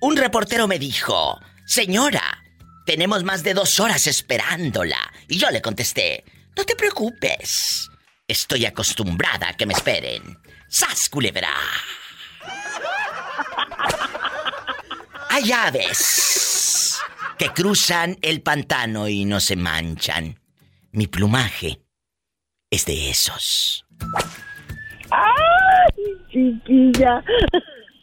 [0.07, 2.45] un reportero me dijo, señora,
[2.87, 4.99] tenemos más de dos horas esperándola.
[5.29, 6.25] Y yo le contesté,
[6.57, 7.91] no te preocupes.
[8.29, 10.39] Estoy acostumbrada a que me esperen.
[10.69, 11.51] ¡Sas, culebra!
[15.29, 17.01] Hay aves
[17.37, 20.39] que cruzan el pantano y no se manchan.
[20.93, 21.81] Mi plumaje
[22.71, 23.85] es de esos.
[25.11, 27.25] ¡Ay, chiquilla!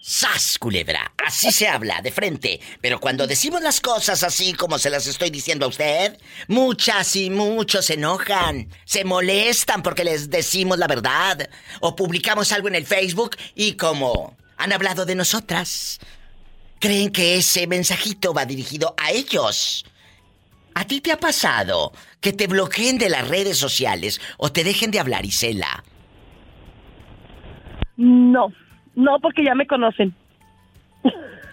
[0.06, 1.14] ¡Sas, culebra!
[1.26, 2.60] Así se habla, de frente.
[2.82, 7.30] Pero cuando decimos las cosas así como se las estoy diciendo a usted, muchas y
[7.30, 11.50] muchos se enojan, se molestan porque les decimos la verdad.
[11.80, 16.02] O publicamos algo en el Facebook y como han hablado de nosotras,
[16.80, 19.86] creen que ese mensajito va dirigido a ellos.
[20.74, 24.92] ¿A ti te ha pasado que te bloqueen de las redes sociales o te dejen
[24.92, 25.82] de hablar, Isela?
[27.96, 28.52] No,
[28.96, 30.14] no, porque ya me conocen.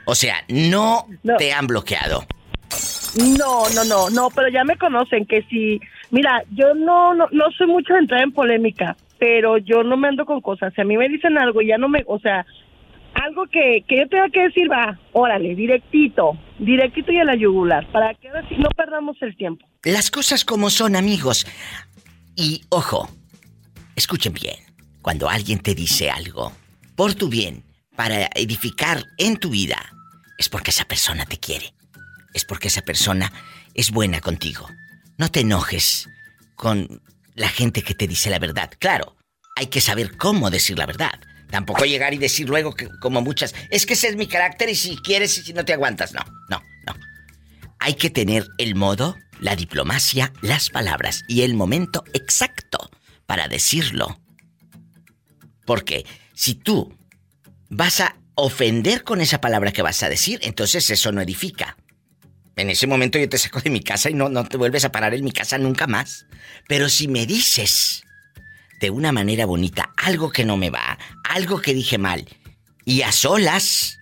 [0.04, 1.06] O sea, no,
[1.38, 2.24] te han bloqueado.
[3.38, 5.80] No, no, no, no, pero ya me conocen que si,
[6.10, 10.08] mira, yo no, no, no soy mucho de entrar en polémica, pero yo no me
[10.08, 10.72] ando con cosas.
[10.74, 12.46] Si a mí me dicen algo, ya no me, o sea,
[13.14, 17.86] algo que, que yo tenga que decir, va, órale, directito, directito y a la yugular,
[17.90, 19.66] para que ahora sí no perdamos el tiempo.
[19.82, 21.46] Las cosas como son, amigos.
[22.36, 23.08] Y ojo,
[23.96, 24.56] escuchen bien,
[25.02, 26.52] cuando alguien te dice algo
[27.00, 27.64] por tu bien,
[27.96, 29.90] para edificar en tu vida,
[30.36, 31.72] es porque esa persona te quiere.
[32.34, 33.32] Es porque esa persona
[33.72, 34.68] es buena contigo.
[35.16, 36.10] No te enojes
[36.56, 37.00] con
[37.32, 38.70] la gente que te dice la verdad.
[38.78, 39.16] Claro,
[39.56, 41.18] hay que saber cómo decir la verdad.
[41.48, 44.74] Tampoco llegar y decir luego que, como muchas, es que ese es mi carácter y
[44.74, 46.12] si quieres y si no te aguantas.
[46.12, 46.20] No,
[46.50, 46.94] no, no.
[47.78, 52.90] Hay que tener el modo, la diplomacia, las palabras y el momento exacto
[53.24, 54.20] para decirlo.
[55.64, 56.04] Porque
[56.40, 56.96] si tú
[57.68, 61.76] vas a ofender con esa palabra que vas a decir, entonces eso no edifica.
[62.56, 64.90] En ese momento yo te saco de mi casa y no, no te vuelves a
[64.90, 66.24] parar en mi casa nunca más.
[66.66, 68.04] Pero si me dices
[68.80, 72.26] de una manera bonita algo que no me va, algo que dije mal,
[72.86, 73.98] y a solas,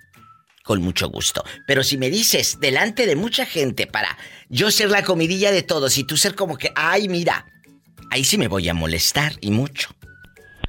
[0.62, 1.42] con mucho gusto.
[1.66, 4.16] Pero si me dices delante de mucha gente para
[4.48, 7.46] yo ser la comidilla de todos y tú ser como que, ay, mira,
[8.12, 9.97] ahí sí me voy a molestar y mucho.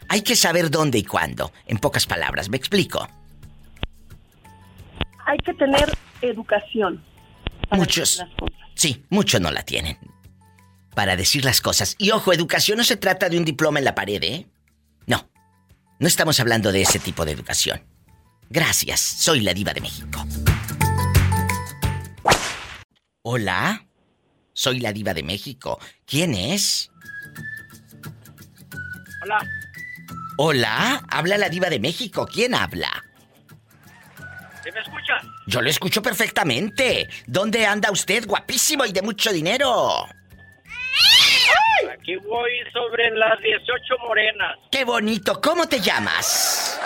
[0.09, 3.07] Hay que saber dónde y cuándo, en pocas palabras, ¿me explico?
[5.25, 7.03] Hay que tener educación.
[7.71, 8.25] Muchos.
[8.73, 9.97] Sí, muchos no la tienen
[10.95, 11.95] para decir las cosas.
[11.97, 14.47] Y ojo, educación no se trata de un diploma en la pared, ¿eh?
[15.05, 15.29] No.
[15.99, 17.81] No estamos hablando de ese tipo de educación.
[18.49, 20.25] Gracias, soy la diva de México.
[23.21, 23.85] Hola,
[24.53, 25.79] soy la diva de México.
[26.05, 26.89] ¿Quién es?
[29.23, 29.39] Hola.
[30.41, 32.25] Hola, habla la diva de México.
[32.25, 33.03] ¿Quién habla?
[34.63, 35.19] ¿Se me escucha?
[35.47, 37.09] Yo lo escucho perfectamente.
[37.27, 40.05] ¿Dónde anda usted, guapísimo y de mucho dinero?
[41.91, 44.55] Aquí voy sobre las 18 morenas.
[44.71, 45.41] ¡Qué bonito!
[45.41, 46.79] ¿Cómo te llamas?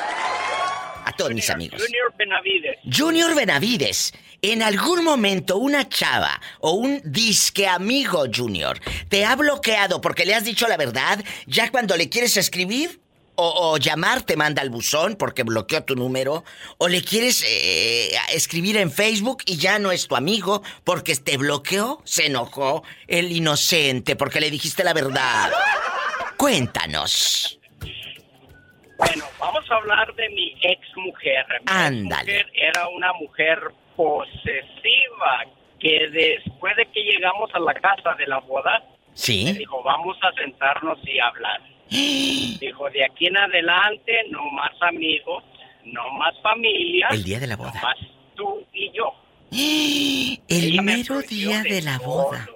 [1.06, 1.80] A todos mis amigos.
[1.80, 2.80] Junior Benavides.
[2.91, 4.14] Junior Benavides.
[4.41, 8.80] En algún momento una chava o un disque amigo Junior
[9.10, 13.03] te ha bloqueado porque le has dicho la verdad ya cuando le quieres escribir
[13.36, 16.43] o, llamar te manda al buzón porque bloqueó tu número.
[16.77, 21.38] O le quieres eh, escribir en Facebook y ya no es tu amigo porque te
[21.38, 22.01] bloqueó.
[22.03, 25.51] Se enojó el inocente porque le dijiste la verdad.
[26.38, 27.59] Cuéntanos.
[28.97, 31.45] Bueno, vamos a hablar de mi ex mujer.
[31.65, 32.45] Ándale.
[32.53, 33.59] era una mujer
[33.95, 35.45] posesiva
[35.79, 39.45] que después de que llegamos a la casa de la boda, sí.
[39.45, 41.72] me dijo, vamos a sentarnos y hablar.
[41.89, 45.43] Dijo, de aquí en adelante, no más amigos,
[45.86, 47.07] no más familia.
[47.11, 47.73] El día de la boda.
[47.81, 47.97] más
[48.36, 49.13] tú y yo.
[50.47, 52.47] El mero día de, la boda.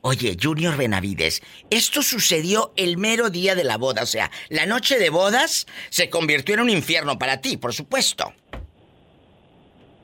[0.00, 4.98] Oye, Junior Benavides, esto sucedió el mero día de la boda, o sea, la noche
[4.98, 8.32] de bodas se convirtió en un infierno para ti, por supuesto.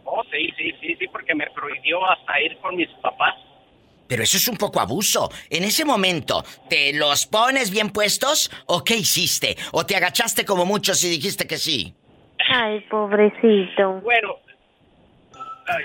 [0.05, 3.35] Oh, sí, sí, sí, sí, porque me prohibió hasta ir con mis papás.
[4.07, 5.31] Pero eso es un poco abuso.
[5.51, 9.57] En ese momento, ¿te los pones bien puestos o qué hiciste?
[9.73, 11.95] ¿O te agachaste como muchos y dijiste que sí?
[12.51, 14.01] Ay, pobrecito.
[14.03, 14.37] Bueno,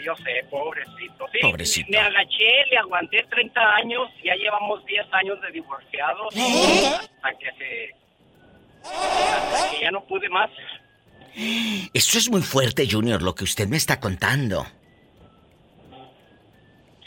[0.03, 1.25] yo sé, pobrecito.
[1.31, 1.91] Sí, pobrecito.
[1.91, 6.35] Me, agaché, le aguanté 30 años, ya llevamos 10 años de divorciados.
[6.35, 7.95] Hasta que se...
[8.83, 10.49] Hasta que ya no pude más.
[11.93, 14.65] Esto es muy fuerte, Junior, lo que usted me está contando.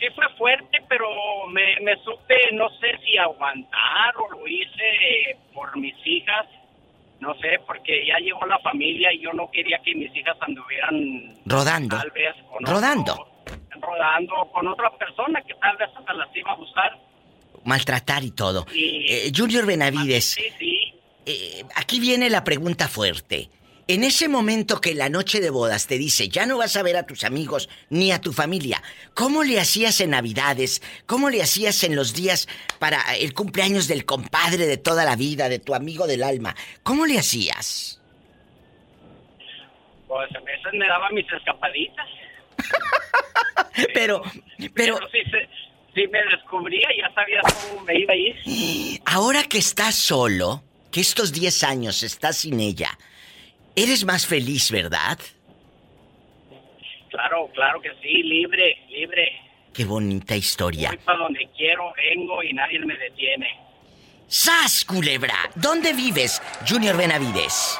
[0.02, 1.06] Sí fue fuerte, pero
[1.52, 6.44] me, me supe, no sé si aguantar o lo hice por mis hijas.
[7.20, 11.38] No sé, porque ya llegó la familia y yo no quería que mis hijas anduvieran...
[11.46, 11.96] Rodando.
[11.96, 13.28] Tal vez con Rodando.
[13.80, 16.98] rodando con otra persona que tal vez hasta las iba a gustar.
[17.64, 18.66] Maltratar y todo.
[18.74, 20.32] Eh, Junior Benavides.
[20.32, 20.94] Sí, sí.
[21.26, 23.50] Eh, aquí viene la pregunta fuerte.
[23.88, 26.96] En ese momento que la noche de bodas te dice, ya no vas a ver
[26.96, 28.80] a tus amigos ni a tu familia,
[29.12, 30.82] ¿cómo le hacías en Navidades?
[31.06, 35.48] ¿Cómo le hacías en los días para el cumpleaños del compadre de toda la vida,
[35.48, 36.54] de tu amigo del alma?
[36.84, 38.00] ¿Cómo le hacías?
[40.06, 42.06] Pues a veces me daba mis escapaditas.
[43.94, 44.22] pero,
[44.74, 45.00] pero...
[45.94, 49.00] si, me descubría ya sabía cómo me iba a ir.
[49.06, 50.62] Ahora que estás solo,
[50.92, 52.96] que estos 10 años estás sin ella,
[53.74, 55.18] Eres más feliz, ¿verdad?
[57.10, 59.32] Claro, claro que sí, libre, libre.
[59.72, 60.90] Qué bonita historia.
[60.90, 63.48] Voy para donde quiero, vengo y nadie me detiene.
[64.28, 65.34] ¡Sas, culebra!
[65.54, 67.78] ¿Dónde vives, Junior Benavides?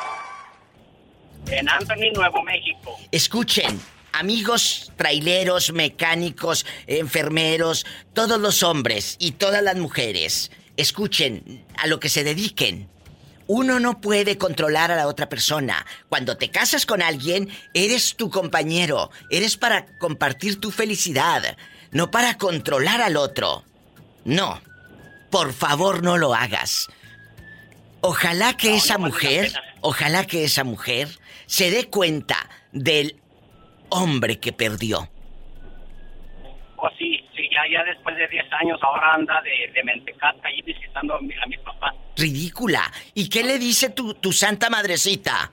[1.50, 2.98] En Anthony, Nuevo México.
[3.10, 3.80] Escuchen,
[4.12, 12.08] amigos traileros, mecánicos, enfermeros, todos los hombres y todas las mujeres, escuchen a lo que
[12.08, 12.88] se dediquen.
[13.54, 15.84] Uno no puede controlar a la otra persona.
[16.08, 19.10] Cuando te casas con alguien, eres tu compañero.
[19.28, 21.58] Eres para compartir tu felicidad,
[21.90, 23.62] no para controlar al otro.
[24.24, 24.58] No.
[25.30, 26.88] Por favor, no lo hagas.
[28.00, 31.10] Ojalá que esa mujer, ojalá que esa mujer
[31.44, 33.20] se dé cuenta del
[33.90, 35.10] hombre que perdió.
[36.98, 37.11] Sí, sí,
[37.52, 41.34] ya, ya después de 10 años ahora anda de, de mentecata ahí visitando a mi,
[41.34, 41.94] a mi papá.
[42.16, 42.90] Ridícula.
[43.14, 45.50] ¿Y qué le dice tu, tu santa madrecita?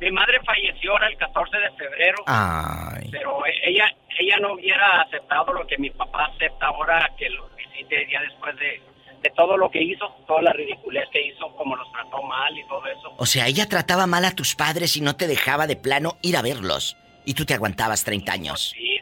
[0.00, 2.24] Mi madre falleció ahora el 14 de febrero.
[2.26, 3.08] Ay.
[3.10, 3.86] Pero ella
[4.18, 8.56] ella no hubiera aceptado lo que mi papá acepta ahora que lo visite ya después
[8.56, 8.80] de,
[9.22, 12.66] de todo lo que hizo, toda la ridiculez que hizo, como los trató mal y
[12.68, 13.14] todo eso.
[13.16, 16.36] O sea, ella trataba mal a tus padres y no te dejaba de plano ir
[16.36, 16.96] a verlos.
[17.24, 18.74] Y tú te aguantabas 30 años.
[18.76, 18.93] Sí,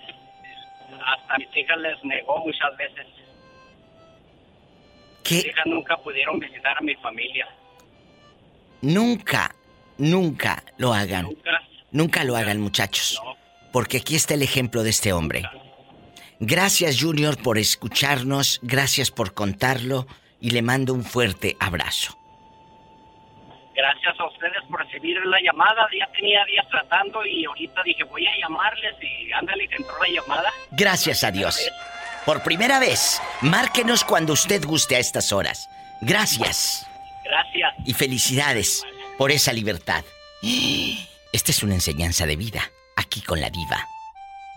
[1.32, 3.06] hasta mis hijas les negó muchas veces.
[5.22, 5.36] ¿Qué?
[5.36, 7.48] Mis hijas nunca pudieron visitar a mi familia.
[8.80, 9.54] Nunca,
[9.98, 11.28] nunca lo hagan.
[11.90, 13.20] Nunca, lo hagan, muchachos.
[13.70, 15.42] Porque aquí está el ejemplo de este hombre.
[16.40, 18.60] Gracias, Junior, por escucharnos.
[18.62, 20.06] Gracias por contarlo.
[20.40, 22.18] Y le mando un fuerte abrazo.
[23.74, 25.86] Gracias a ustedes por recibir la llamada.
[25.98, 30.08] Ya tenía días tratando y ahorita dije, voy a llamarles y ándale que entró la
[30.08, 30.50] llamada.
[30.72, 31.70] Gracias a Dios.
[32.26, 35.68] Por primera vez, márquenos cuando usted guste a estas horas.
[36.00, 36.86] Gracias.
[37.24, 37.74] Gracias.
[37.86, 38.84] Y felicidades
[39.18, 40.04] por esa libertad.
[41.32, 43.86] Esta es una enseñanza de vida, aquí con la diva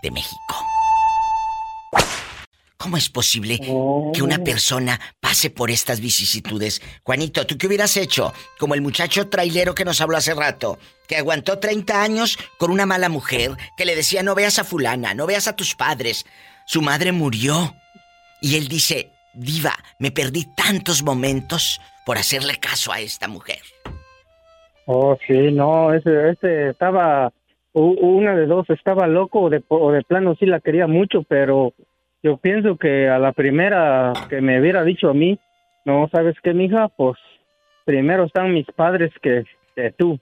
[0.02, 0.66] de México.
[2.78, 6.82] ¿Cómo es posible que una persona pase por estas vicisitudes?
[7.04, 8.34] Juanito, ¿tú qué hubieras hecho?
[8.58, 12.84] Como el muchacho trailero que nos habló hace rato, que aguantó 30 años con una
[12.84, 16.26] mala mujer, que le decía no veas a fulana, no veas a tus padres.
[16.66, 17.74] Su madre murió.
[18.42, 23.60] Y él dice, diva, me perdí tantos momentos por hacerle caso a esta mujer.
[24.84, 27.32] Oh, sí, no, ese, ese estaba,
[27.72, 31.72] una de dos, estaba loco o de, o de plano sí la quería mucho, pero
[32.26, 35.38] yo pienso que a la primera que me hubiera dicho a mí,
[35.84, 36.88] no, ¿sabes qué, mija?
[36.88, 37.16] Pues
[37.84, 39.44] primero están mis padres que,
[39.76, 40.18] que tú.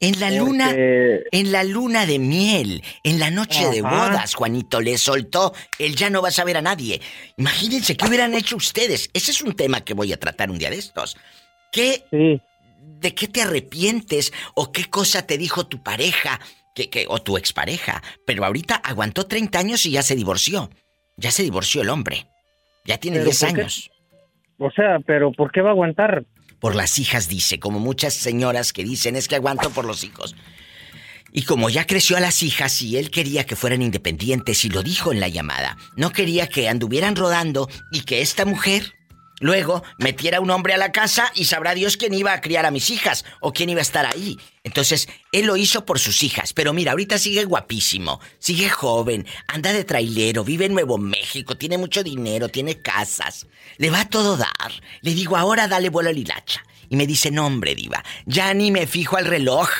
[0.00, 4.96] En la luna, en la luna de miel, en la noche de bodas, Juanito le
[4.96, 7.02] soltó, él ya no va a saber a nadie.
[7.36, 9.10] Imagínense qué hubieran hecho ustedes.
[9.12, 11.18] Ese es un tema que voy a tratar un día de estos.
[11.70, 16.40] ¿Qué, ¿De qué te arrepientes o qué cosa te dijo tu pareja
[16.74, 18.02] que, que, o tu expareja?
[18.24, 20.70] Pero ahorita aguantó 30 años y ya se divorció.
[21.18, 22.26] Ya se divorció el hombre.
[22.86, 23.90] Ya tiene 10 años.
[24.58, 26.24] O sea, pero ¿por qué va a aguantar?
[26.58, 30.34] Por las hijas, dice, como muchas señoras que dicen es que aguanto por los hijos.
[31.30, 34.82] Y como ya creció a las hijas y él quería que fueran independientes y lo
[34.82, 38.94] dijo en la llamada, no quería que anduvieran rodando y que esta mujer
[39.40, 42.70] Luego metiera un hombre a la casa y sabrá Dios quién iba a criar a
[42.70, 44.36] mis hijas o quién iba a estar ahí.
[44.68, 49.72] Entonces, él lo hizo por sus hijas, pero mira, ahorita sigue guapísimo, sigue joven, anda
[49.72, 53.46] de trailero, vive en Nuevo México, tiene mucho dinero, tiene casas,
[53.78, 54.70] le va a todo dar.
[55.00, 56.62] Le digo, ahora dale vuelo al hilacha.
[56.90, 59.70] Y me dice, no hombre, diva, ya ni me fijo al reloj.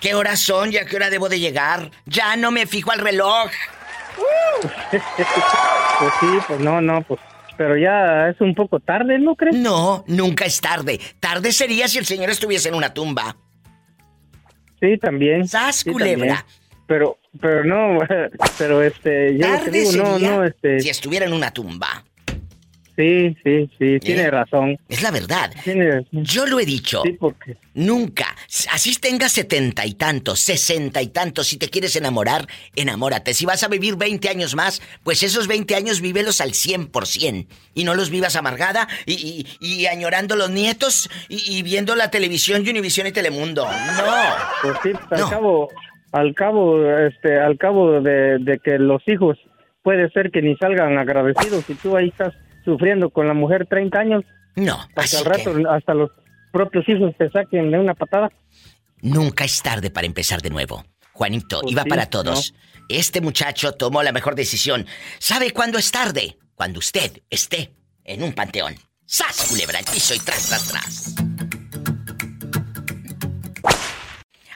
[0.00, 0.70] ¿Qué horas son?
[0.70, 1.90] ¿Ya qué hora debo de llegar?
[2.04, 3.50] Ya no me fijo al reloj.
[4.92, 5.02] pues
[6.20, 7.18] sí, pues no, no, pues
[7.56, 9.56] pero ya es un poco tarde, ¿no crees?
[9.56, 11.00] No, nunca es tarde.
[11.18, 13.36] Tarde sería si el señor estuviese en una tumba.
[14.80, 15.46] Sí, también.
[15.46, 16.44] ¡Sas, culebra!
[16.86, 17.98] Pero, pero no,
[18.58, 20.80] pero este, yo tarde digo, no, no, este.
[20.80, 22.04] Si estuviera en una tumba.
[22.96, 24.30] Sí, sí, sí, tiene ¿Eh?
[24.30, 24.78] razón.
[24.88, 25.50] Es la verdad.
[26.12, 27.02] Yo lo he dicho.
[27.04, 27.58] Sí, porque...
[27.74, 28.34] Nunca.
[28.72, 33.34] Así tengas setenta y tantos, sesenta y tantos, si te quieres enamorar, enamórate.
[33.34, 37.46] Si vas a vivir 20 años más, pues esos 20 años vívelos al 100%.
[37.74, 43.06] Y no los vivas amargada y, y, añorando los nietos y, viendo la televisión, Univisión
[43.06, 43.64] y Telemundo.
[43.66, 44.04] No.
[44.62, 45.68] Pues sí, al cabo,
[46.12, 49.38] al cabo, este, al cabo de, de que los hijos
[49.82, 52.34] puede ser que ni salgan agradecidos y tú ahí estás
[52.66, 54.24] sufriendo con la mujer 30 años.
[54.56, 56.10] No, hasta el rato, hasta los
[56.52, 58.30] propios hijos te saquen de una patada.
[59.00, 60.84] Nunca es tarde para empezar de nuevo.
[61.12, 62.52] Juanito, pues iba para todos.
[62.88, 64.86] Este muchacho tomó la mejor decisión.
[65.18, 66.36] ¿Sabe cuándo es tarde?
[66.54, 67.72] Cuando usted esté
[68.04, 68.74] en un panteón.
[69.06, 71.14] ¡Sas, culebra piso y tras, tras, tras!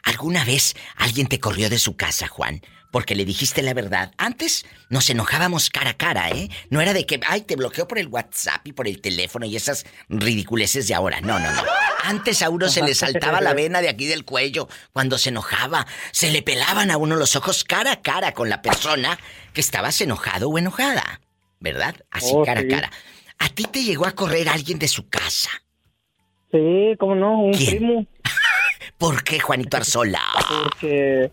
[0.02, 2.60] ¿Alguna vez alguien te corrió de su casa, Juan?
[2.90, 4.12] Porque le dijiste la verdad.
[4.18, 6.50] Antes nos enojábamos cara a cara, ¿eh?
[6.70, 9.56] No era de que, ay, te bloqueo por el WhatsApp y por el teléfono y
[9.56, 11.20] esas ridiculeces de ahora.
[11.20, 11.62] No, no, no.
[12.04, 15.86] Antes a uno se le saltaba la vena de aquí del cuello cuando se enojaba.
[16.12, 19.18] Se le pelaban a uno los ojos cara a cara con la persona
[19.52, 21.20] que estabas enojado o enojada.
[21.60, 21.94] ¿Verdad?
[22.10, 22.90] Así oh, cara a cara.
[23.38, 25.50] ¿A ti te llegó a correr alguien de su casa?
[26.50, 28.06] Sí, cómo no, un primo.
[28.98, 30.22] ¿Por qué, Juanito Arzola?
[30.48, 31.30] Porque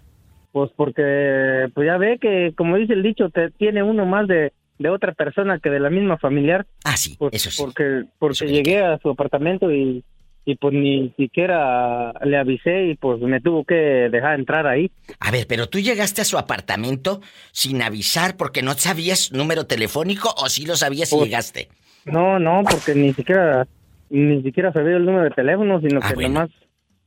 [0.57, 4.53] pues porque, pues ya ve que, como dice el dicho, te tiene uno más de,
[4.79, 6.65] de otra persona que de la misma familiar.
[6.83, 7.61] Ah, sí, eso sí.
[7.61, 10.03] Porque, porque llegué a su apartamento y,
[10.45, 14.89] y pues ni siquiera le avisé y pues me tuvo que dejar entrar ahí.
[15.19, 20.33] A ver, pero tú llegaste a su apartamento sin avisar porque no sabías número telefónico
[20.37, 21.69] o sí lo sabías y pues, llegaste.
[22.05, 23.67] No, no, porque ni siquiera
[24.09, 26.49] ni siquiera sabía el número de teléfono, sino ah, que nomás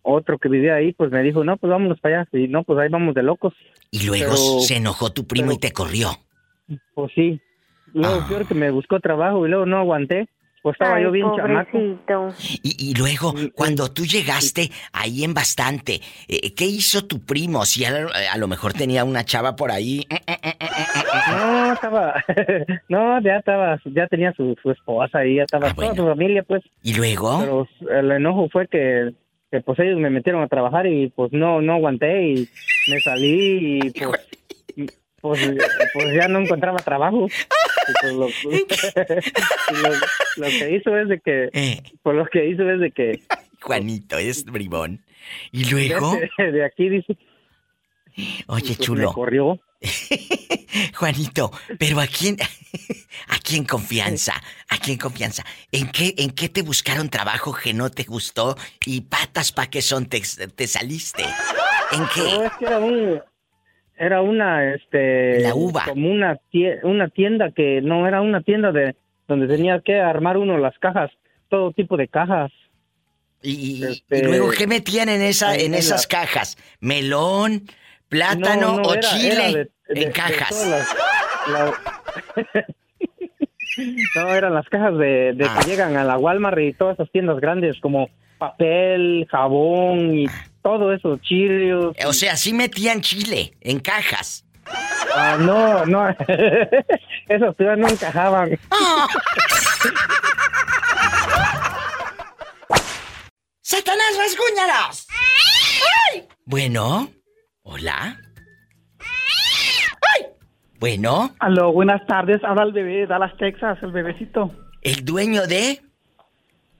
[0.02, 2.28] otro que vivía ahí, pues me dijo, no, pues vámonos para allá.
[2.32, 3.54] Y no, pues ahí vamos de locos.
[3.90, 6.10] Y luego se enojó tu primo y te corrió.
[6.94, 7.40] Pues sí.
[7.92, 8.26] Luego, ah.
[8.28, 10.28] peor que me buscó trabajo y luego no aguanté.
[10.62, 11.78] Pues estaba yo bien chamaco.
[12.62, 17.64] Y, y luego, cuando tú llegaste ahí en bastante, eh, ¿qué hizo tu primo?
[17.64, 20.06] Si a, lo mejor tenía una chava por ahí.
[21.30, 22.24] No, estaba.
[22.88, 23.80] no, ya estaba.
[23.84, 26.62] Ya tenía su, esposa ahí, ya estaba ah, toda su familia, pues.
[26.82, 27.38] ¿Y luego?
[27.40, 29.12] Pero el enojo fue que
[29.50, 32.48] que pues ellos me metieron a trabajar y pues no no aguanté y
[32.88, 34.30] me salí y pues
[35.20, 35.40] pues,
[35.92, 37.28] pues ya no encontraba trabajo.
[38.00, 38.14] Pues,
[40.36, 41.82] lo, que hizo es de que eh.
[42.02, 43.20] pues lo que hizo es de que
[43.60, 45.04] Juanito es bribón.
[45.52, 47.16] Y luego de, aquí dice
[48.46, 49.08] Oye, pues, chulo.
[49.08, 49.60] Me corrió.
[50.94, 52.36] Juanito, pero ¿a quién,
[53.28, 54.34] ¿a quién confianza?
[54.68, 55.44] ¿A quién confianza?
[55.72, 58.56] ¿En qué, ¿En qué te buscaron trabajo que no te gustó
[58.86, 60.22] y patas pa' qué son te,
[60.54, 61.24] te saliste?
[61.92, 62.20] ¿En qué?
[62.22, 63.20] No, es que era un,
[63.96, 65.40] era una, este...
[65.40, 65.84] La uva.
[65.86, 66.38] Como una,
[66.84, 68.94] una tienda que, no, era una tienda de
[69.26, 71.10] donde tenía que armar uno las cajas,
[71.48, 72.52] todo tipo de cajas.
[73.42, 76.58] ¿Y, este, luego qué metían en, esa, en, esas cajas?
[76.80, 77.64] ¿Melón?
[78.10, 80.66] plátano o chile en cajas.
[84.16, 85.60] no, eran las cajas de, que ah.
[85.66, 90.26] llegan a la Walmart y todas esas tiendas grandes como papel, jabón y
[90.62, 91.96] todo eso, chirios.
[92.04, 94.44] O sea, sí metían chile en cajas.
[95.14, 96.10] Ah, no, no.
[97.28, 98.50] Esos no encajaban.
[103.60, 105.06] ¡Satanás, rasguñalos!
[106.44, 107.08] Bueno,
[107.62, 108.20] hola.
[110.80, 111.34] Bueno.
[111.40, 112.42] Aló, buenas tardes.
[112.42, 114.50] Habla el bebé de Dallas, Texas, el bebecito.
[114.80, 115.82] ¿El dueño de?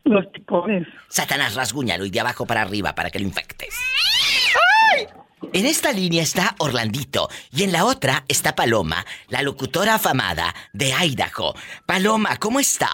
[0.05, 0.89] Los ticones.
[1.09, 3.77] Satanás, rasguñalo y de abajo para arriba para que lo infectes.
[4.97, 5.07] ¡Ay!
[5.53, 10.93] En esta línea está Orlandito y en la otra está Paloma, la locutora afamada de
[10.93, 11.55] Idaho.
[11.85, 12.89] Paloma, ¿cómo está?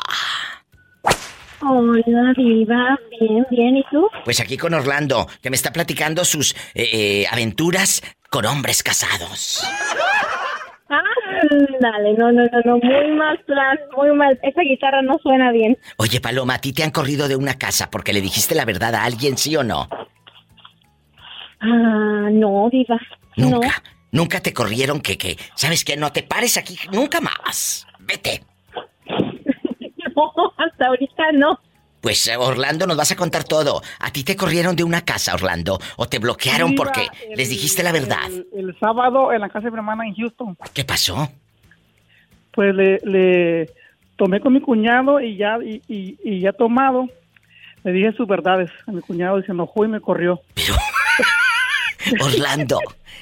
[1.63, 2.99] Hola, Viva.
[3.21, 3.77] Bien, bien.
[3.77, 4.09] ¿Y tú?
[4.25, 9.65] Pues aquí con Orlando, que me está platicando sus eh, eh, aventuras con hombres casados.
[10.89, 11.03] Ah,
[11.81, 14.39] dale, no, no, no, no, muy mal plan, muy mal.
[14.43, 15.77] Esa guitarra no suena bien.
[15.97, 18.95] Oye, Paloma, ¿a ti te han corrido de una casa porque le dijiste la verdad
[18.95, 19.89] a alguien, sí o no?
[21.61, 23.01] Ah, no, Viva.
[23.37, 23.83] Nunca,
[24.13, 25.97] nunca te corrieron que, que, ¿sabes qué?
[25.97, 27.87] No te pares aquí nunca más.
[27.99, 28.45] Vete.
[30.17, 31.59] no, hasta ahorita no.
[32.07, 33.83] Pues eh, Orlando, nos vas a contar todo.
[33.99, 35.81] ¿A ti te corrieron de una casa, Orlando?
[35.97, 38.21] ¿O te bloquearon porque el- les dijiste la verdad?
[38.29, 41.29] El, el sábado en la casa de mi hermana en Houston, ¿Qué pasó?
[42.53, 43.71] pues le, le
[44.15, 47.09] tomé con mi cuñado y ya y, y- y ya tomado,
[47.83, 50.41] le dije sus verdades a mi cuñado y se enojó y me corrió.
[52.21, 52.79] Orlando,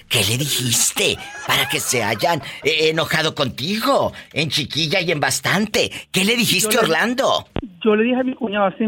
[0.09, 4.13] ¿qué le dijiste para que se hayan eh, enojado contigo?
[4.33, 5.91] En chiquilla y en bastante.
[6.13, 7.47] ¿Qué le dijiste, Yo le- Orlando?
[7.85, 8.85] Yo le dije a mi cuñado así,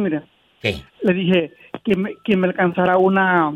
[0.63, 0.83] ¿Qué?
[1.03, 1.53] le dije
[1.85, 3.53] que me, que me alcanzara una,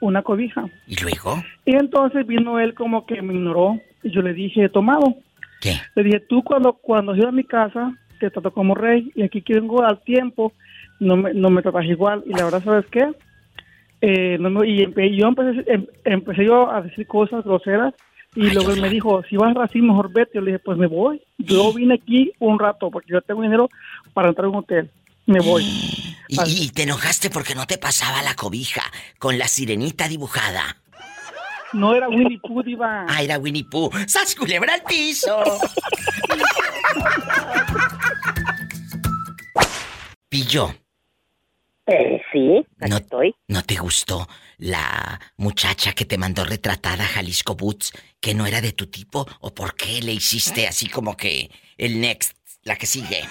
[0.00, 0.64] una cobija.
[0.86, 1.42] ¿Y luego?
[1.66, 5.16] Y entonces vino él como que me ignoró y yo le dije, tomado.
[5.60, 5.76] ¿Qué?
[5.94, 9.42] Le dije, tú cuando, cuando llegas a mi casa te trato como rey y aquí
[9.42, 10.52] que vengo al tiempo
[11.00, 12.22] no me, no me tratas igual.
[12.26, 13.06] Y la verdad, ¿sabes qué?
[14.02, 17.92] Eh, no y empe- yo empecé, em- empecé yo a decir cosas groseras
[18.34, 20.32] y luego él me dijo, si vas así, mejor vete.
[20.34, 21.20] Yo le dije, pues me voy.
[21.38, 23.68] Yo vine aquí un rato porque yo tengo dinero
[24.14, 24.90] para entrar a un hotel.
[25.26, 25.64] Me voy.
[26.28, 28.82] Y, y te enojaste porque no te pasaba la cobija
[29.18, 30.76] con la sirenita dibujada.
[31.72, 33.04] No era Winnie Pooh, diva.
[33.08, 33.90] Ah, era Winnie Pooh.
[34.06, 35.36] ¡Sas culebra al piso!
[40.28, 40.72] Pillo.
[41.92, 43.34] Eh, sí, no, estoy.
[43.48, 44.28] ¿No te gustó
[44.58, 49.26] la muchacha que te mandó retratada a Jalisco Boots, que no era de tu tipo?
[49.40, 53.22] ¿O por qué le hiciste así como que el next, la que sigue?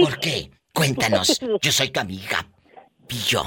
[0.00, 0.50] ¿Por qué?
[0.72, 1.40] Cuéntanos.
[1.60, 2.46] Yo soy tu amiga.
[3.08, 3.42] Pillo.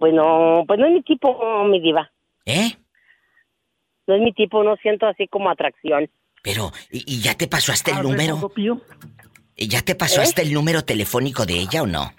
[0.00, 2.10] Pues no, pues no es mi tipo, mi diva.
[2.44, 2.72] ¿Eh?
[4.08, 6.10] No es mi tipo, no siento así como atracción.
[6.42, 8.32] Pero, ¿y, y ya te pasó hasta el número?
[8.32, 8.80] ¿cuándo, Pío?
[9.19, 9.19] ¿Y
[9.68, 10.24] ¿Ya te pasó ¿Eh?
[10.24, 12.14] hasta el número telefónico de ella o no?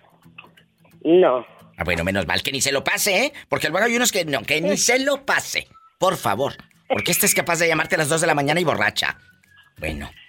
[1.03, 1.45] No.
[1.77, 3.33] Ah, bueno, menos mal que ni se lo pase, ¿eh?
[3.49, 5.67] Porque luego hay unos que no, que ni se lo pase.
[5.97, 6.55] Por favor.
[6.87, 9.17] Porque este es capaz de llamarte a las 2 de la mañana y borracha.
[9.77, 10.11] Bueno.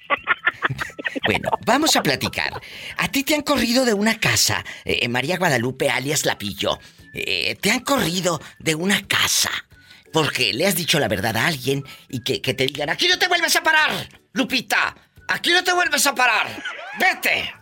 [1.24, 2.60] Bueno, vamos a platicar.
[2.96, 6.78] A ti te han corrido de una casa, eh, María Guadalupe alias Lapillo.
[7.12, 9.50] Eh, te han corrido de una casa
[10.12, 13.18] porque le has dicho la verdad a alguien y que, que te digan, aquí no
[13.18, 14.94] te vuelves a parar, Lupita.
[15.28, 16.46] Aquí no te vuelves a parar.
[16.98, 17.52] Vete.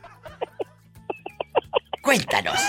[2.02, 2.60] Cuéntanos.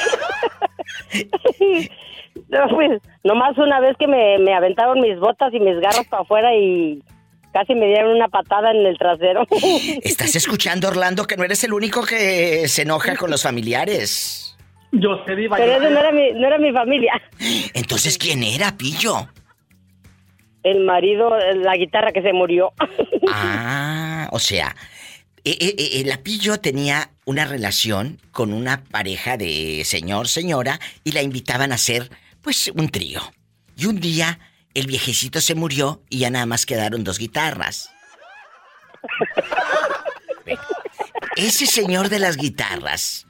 [2.50, 6.24] No, pues, nomás una vez que me, me aventaron mis botas y mis garras para
[6.24, 7.02] afuera y
[7.54, 9.46] casi me dieron una patada en el trasero.
[10.04, 14.58] ¿Estás escuchando, Orlando, que no eres el único que se enoja con los familiares?
[14.92, 15.58] Yo sé, Diva.
[15.58, 17.14] Pero eso no era mi, no era mi familia.
[17.74, 19.28] Entonces, ¿quién era, Pillo?
[20.64, 22.74] El marido, la guitarra que se murió.
[23.34, 24.76] Ah, o sea,
[25.43, 31.14] eh, eh, eh, la Pillo tenía una relación con una pareja de señor, señora, y
[31.14, 33.22] la invitaban a hacer, pues, un trío.
[33.76, 34.39] Y un día,
[34.76, 37.91] el viejecito se murió y ya nada más quedaron dos guitarras.
[41.38, 43.26] Ese señor de las guitarras,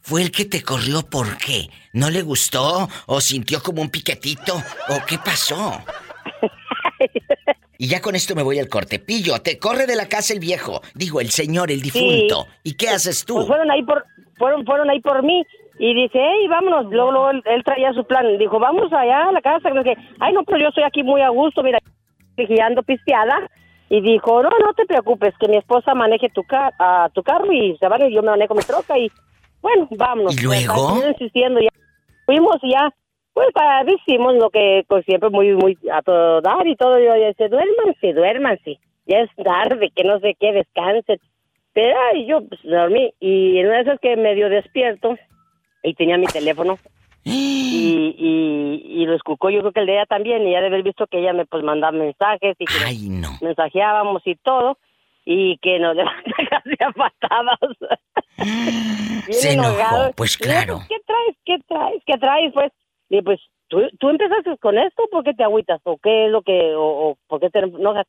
[0.00, 1.68] ¿fue el que te corrió por qué?
[1.92, 2.88] ¿No le gustó?
[3.06, 4.62] ¿O sintió como un piquetito?
[4.88, 5.84] ¿O qué pasó?
[7.78, 8.98] Y ya con esto me voy al corte.
[8.98, 10.82] Pillo, te corre de la casa el viejo.
[10.94, 12.46] Digo, el señor, el difunto.
[12.62, 13.36] ¿Y qué haces tú?
[13.36, 14.04] Pues fueron ahí por,
[14.36, 15.46] fueron, fueron ahí por mí.
[15.78, 16.92] Y dice, hey, vámonos.
[16.92, 18.36] Luego, luego él, él traía su plan.
[18.36, 19.70] Dijo, vamos allá a la casa.
[19.82, 21.62] Que, ay, no, pero yo estoy aquí muy a gusto.
[21.62, 21.78] Mira,
[22.36, 23.48] dije, ando pisteada.
[23.88, 27.52] Y dijo, no, no te preocupes, que mi esposa maneje tu, ca a tu carro
[27.52, 28.96] y se van y yo me manejo mi troca.
[28.96, 29.10] Y
[29.62, 30.36] bueno, vámonos.
[30.38, 31.02] ¿Y luego?
[31.08, 31.70] Insistiendo, ya.
[32.26, 32.92] Fuimos y ya.
[33.32, 36.98] Pues para hicimos lo que pues, siempre muy, muy a todo dar y todo.
[36.98, 38.78] Yo decía, duérmanse, duérmanse.
[39.06, 41.18] Ya es tarde, que no sé qué, descansen.
[41.72, 45.16] Pero ay, yo pues, dormí y en una de esas que medio despierto
[45.82, 46.78] y tenía mi teléfono
[47.22, 50.66] y, y, y lo escuchó yo creo que el de ella también y ya de
[50.66, 53.28] haber visto que ella me pues mandaba mensajes y que Ay, no.
[53.40, 54.78] mensajeábamos y todo
[55.24, 57.58] y que nos levanta casi a patadas.
[59.30, 60.80] Se enojó, pues claro.
[60.88, 61.36] ¿Qué traes?
[61.44, 62.02] ¿Qué traes?
[62.06, 62.52] ¿Qué traes?
[62.52, 62.72] Pues
[63.10, 65.80] Y pues, ¿tú, tú empezaste con esto, ¿por qué te agüitas?
[65.84, 68.06] ¿O qué es lo que, o, o por qué te enojas?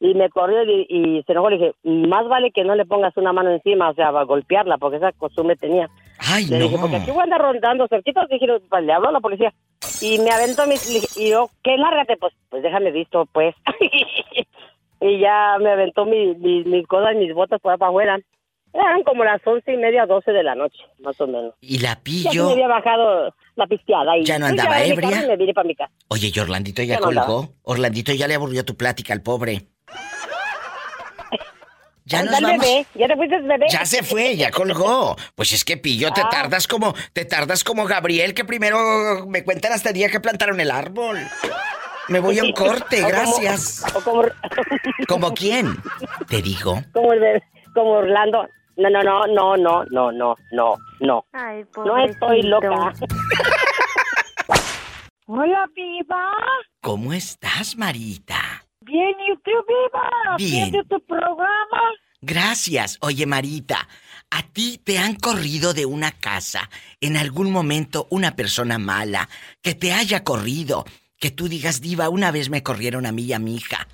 [0.00, 1.50] Y me corrió y, y se enojó.
[1.50, 4.24] Le dije, más vale que no le pongas una mano encima, o sea, va a
[4.24, 5.88] golpearla, porque esa costumbre tenía.
[6.18, 6.64] Ay, le no.
[6.64, 8.26] dije, porque aquí voy a andar rondando cerquita.
[8.30, 9.52] Dije, pues, le habló a la policía.
[10.00, 11.76] Y me aventó mis, le dije, y yo, ¿qué?
[11.76, 13.54] Lárgate, pues, pues déjame visto, pues.
[15.00, 18.18] y ya me aventó mi, mi- mis cosas, mis botas por para afuera.
[18.74, 21.54] Eran como las once y media, doce de la noche, más o menos.
[21.60, 22.46] Y la Ya pillo.
[22.48, 24.16] me había bajado la pisteada.
[24.18, 25.22] Y Ya no andaba mi ebria.
[25.24, 25.92] y me vine para mi casa.
[26.08, 27.54] Oye, y Orlandito ya Ya no colgó.
[27.62, 29.68] Orlandito ya le aburrió tu plática al pobre.
[32.06, 32.50] Ya nos vamos.
[32.60, 32.86] bebé.
[32.96, 33.66] Ya te fuiste, bebé.
[33.70, 35.16] Ya se fue, ya colgó.
[35.34, 36.28] Pues es que pillo, te Ah.
[36.30, 40.60] tardas como, te tardas como Gabriel, que primero me cuentan hasta el día que plantaron
[40.60, 41.18] el árbol.
[42.08, 43.84] Me voy a un corte, O como- gracias.
[43.94, 44.22] O como,
[45.08, 45.68] ¿Como quién?
[46.28, 46.82] Te digo.
[46.92, 47.42] como, el
[47.72, 48.46] como Orlando.
[48.76, 51.24] No, no, no, no, no, no, no, no, no.
[51.32, 52.92] Ay, No estoy loca.
[55.26, 56.30] Hola, Viva.
[56.80, 58.36] ¿Cómo estás, Marita?
[58.80, 60.10] Bien, ¿y tú, Viva?
[60.36, 60.70] Bien.
[60.72, 61.80] ¿Viendo tu programa?
[62.20, 62.98] Gracias.
[63.00, 63.88] Oye, Marita,
[64.30, 66.68] ¿a ti te han corrido de una casa
[67.00, 69.28] en algún momento una persona mala
[69.62, 70.84] que te haya corrido?
[71.18, 73.86] Que tú digas, diva, una vez me corrieron a mí y a mi hija.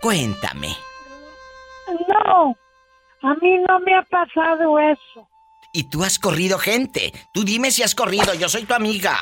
[0.00, 0.68] Cuéntame.
[2.08, 2.56] No,
[3.22, 5.28] a mí no me ha pasado eso.
[5.72, 7.12] Y tú has corrido gente.
[7.32, 9.16] Tú dime si has corrido, yo soy tu amiga.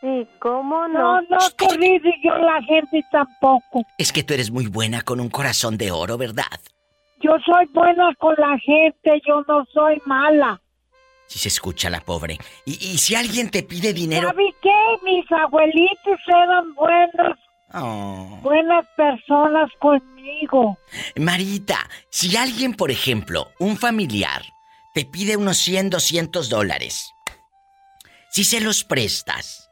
[0.00, 1.20] Sí, ¿cómo no?
[1.20, 3.82] No, no he corrido yo la gente tampoco.
[3.96, 6.44] Es que tú eres muy buena con un corazón de oro, ¿verdad?
[7.20, 10.60] Yo soy buena con la gente, yo no soy mala.
[11.26, 12.38] Si se escucha la pobre.
[12.64, 14.28] Y, y si alguien te pide dinero...
[14.28, 14.98] ¿Sabe qué?
[15.02, 17.38] Mis abuelitos eran buenos,
[17.74, 18.38] Oh.
[18.42, 20.78] buenas personas conmigo.
[21.16, 21.78] Marita,
[22.10, 24.42] si alguien, por ejemplo, un familiar,
[24.94, 27.12] te pide unos 100, 200 dólares,
[28.30, 29.64] si se los prestas,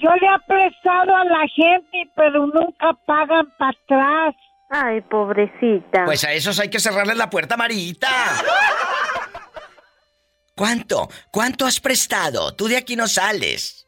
[0.00, 4.34] Yo le he prestado a la gente, pero nunca pagan para atrás.
[4.70, 6.04] Ay, pobrecita.
[6.04, 8.08] pues a esos hay que cerrarles la puerta, Marita.
[10.56, 11.08] ¿Cuánto?
[11.30, 12.54] ¿Cuánto has prestado?
[12.54, 13.86] Tú de aquí no sales.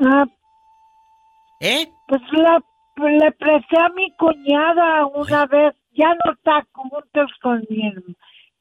[0.00, 0.24] Ah,
[1.60, 1.88] ¿Eh?
[2.08, 2.62] pues la-
[2.96, 5.74] le presté a mi cuñada una vez.
[5.94, 7.92] Ya no está juntos con mi,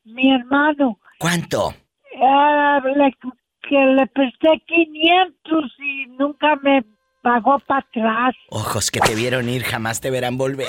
[0.03, 0.99] mi hermano.
[1.17, 1.73] ¿Cuánto?
[2.21, 3.15] Ah, le,
[3.69, 6.83] que le presté 500 y nunca me
[7.21, 8.35] pagó para atrás.
[8.49, 10.67] Ojos que te vieron ir jamás te verán volver.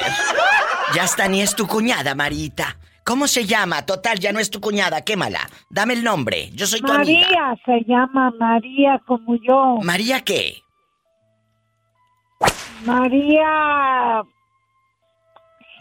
[0.94, 2.76] Ya está ni es tu cuñada, Marita.
[3.04, 3.84] ¿Cómo se llama?
[3.84, 5.40] Total, ya no es tu cuñada, quémala.
[5.70, 6.50] Dame el nombre.
[6.52, 7.26] Yo soy tu amiga.
[7.26, 9.78] María se llama María como yo.
[9.82, 10.61] ¿María qué?
[12.84, 14.22] María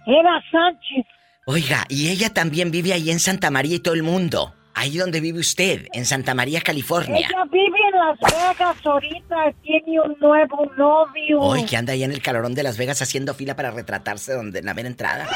[0.07, 1.05] era Sánchez.
[1.45, 4.53] Oiga, y ella también vive ahí en Santa María y todo el mundo.
[4.73, 7.27] Ahí donde vive usted, en Santa María, California.
[7.27, 11.39] Ella vive en Las Vegas ahorita, tiene un nuevo novio.
[11.41, 14.61] Hoy que anda ahí en el calorón de Las Vegas haciendo fila para retratarse donde
[14.61, 15.27] no haber entrada.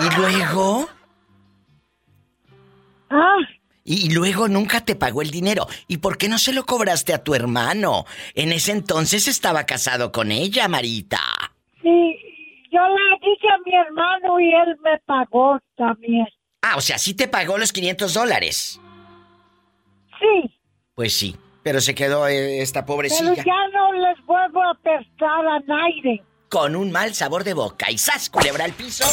[0.00, 0.88] Y luego,
[3.08, 3.36] Ah,
[3.86, 5.66] y luego nunca te pagó el dinero.
[5.88, 8.04] ¿Y por qué no se lo cobraste a tu hermano?
[8.34, 11.20] En ese entonces estaba casado con ella, Marita.
[11.82, 12.16] sí,
[12.72, 16.26] yo le dije a mi hermano y él me pagó también.
[16.62, 18.80] Ah, o sea, sí te pagó los 500 dólares.
[20.18, 20.50] Sí,
[20.94, 25.46] Pues sí, pero se quedó eh, esta pero pobrecilla ya no les vuelvo a prestar
[25.46, 26.22] a nadie.
[26.48, 27.90] con un mal sabor de boca.
[27.90, 28.30] Y ¡zas!
[28.30, 29.04] Culebra al piso.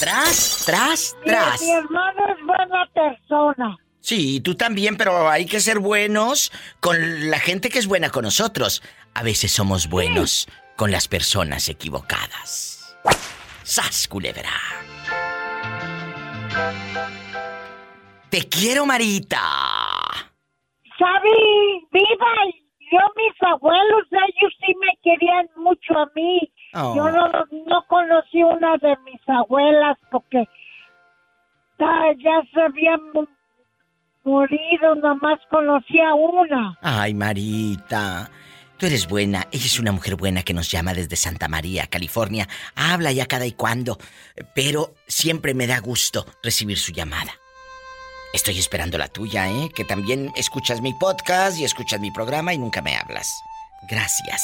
[0.00, 1.62] Tras, tras, Mi- tras.
[1.62, 3.76] Mi, hermano es buena persona.
[4.06, 8.22] Sí, tú también, pero hay que ser buenos con la gente que es buena con
[8.22, 8.80] nosotros.
[9.14, 10.46] A veces somos buenos
[10.76, 12.96] con las personas equivocadas.
[13.64, 14.52] ¡Sas, culebra!
[18.30, 19.40] Te quiero, Marita.
[20.96, 21.30] ¿Sabe?
[21.90, 22.32] Viva,
[22.92, 26.52] yo mis abuelos, ellos sí me querían mucho a mí.
[26.74, 26.94] Oh.
[26.94, 27.26] Yo no,
[27.66, 30.44] no conocí una de mis abuelas porque
[31.76, 33.00] ta- ya se habían
[34.26, 36.76] morido, nomás conocí a una.
[36.82, 38.30] Ay, Marita.
[38.76, 39.46] Tú eres buena.
[39.52, 42.46] Ella es una mujer buena que nos llama desde Santa María, California.
[42.74, 43.96] Habla ya cada y cuando.
[44.54, 47.32] Pero siempre me da gusto recibir su llamada.
[48.34, 49.70] Estoy esperando la tuya, ¿eh?
[49.74, 53.32] Que también escuchas mi podcast y escuchas mi programa y nunca me hablas.
[53.88, 54.42] Gracias.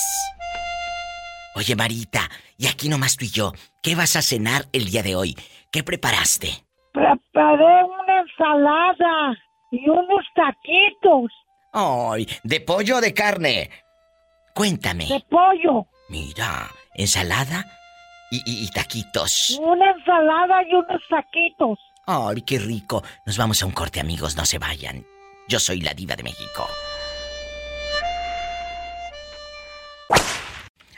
[1.54, 3.52] Oye, Marita, y aquí nomás tú y yo,
[3.82, 5.36] ¿qué vas a cenar el día de hoy?
[5.70, 6.64] ¿Qué preparaste?
[6.92, 9.36] Preparé una ensalada
[9.72, 11.32] y unos taquitos
[11.72, 13.70] Ay, ¿de pollo o de carne?
[14.54, 15.06] Cuéntame.
[15.06, 15.86] de pollo.
[16.10, 17.64] Mira, ensalada
[18.30, 19.58] y, y- y taquitos.
[19.60, 21.78] Una ensalada y unos taquitos.
[22.06, 23.02] Ay, qué rico.
[23.24, 25.06] Nos vamos a un corte, amigos, no se vayan.
[25.48, 26.68] Yo soy la diva de México.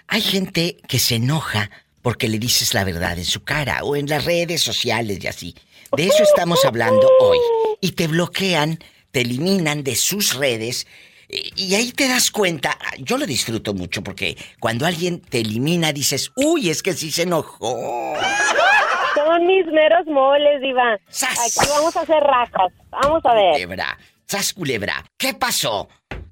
[0.08, 1.70] Hay gente que se enoja
[2.02, 5.54] porque le dices la verdad en su cara o en las redes sociales y así.
[5.96, 7.38] De eso estamos hablando hoy.
[7.84, 8.78] Y te bloquean,
[9.10, 10.86] te eliminan de sus redes.
[11.28, 16.32] Y ahí te das cuenta, yo lo disfruto mucho porque cuando alguien te elimina dices,
[16.34, 18.14] uy, es que sí se enojó.
[19.14, 20.94] Son mis meros moles, Diva.
[20.94, 22.72] Aquí vamos a hacer rajas.
[22.88, 23.52] Vamos a ver.
[23.52, 25.04] Culebra, sas culebra.
[25.18, 25.90] ¿Qué pasó?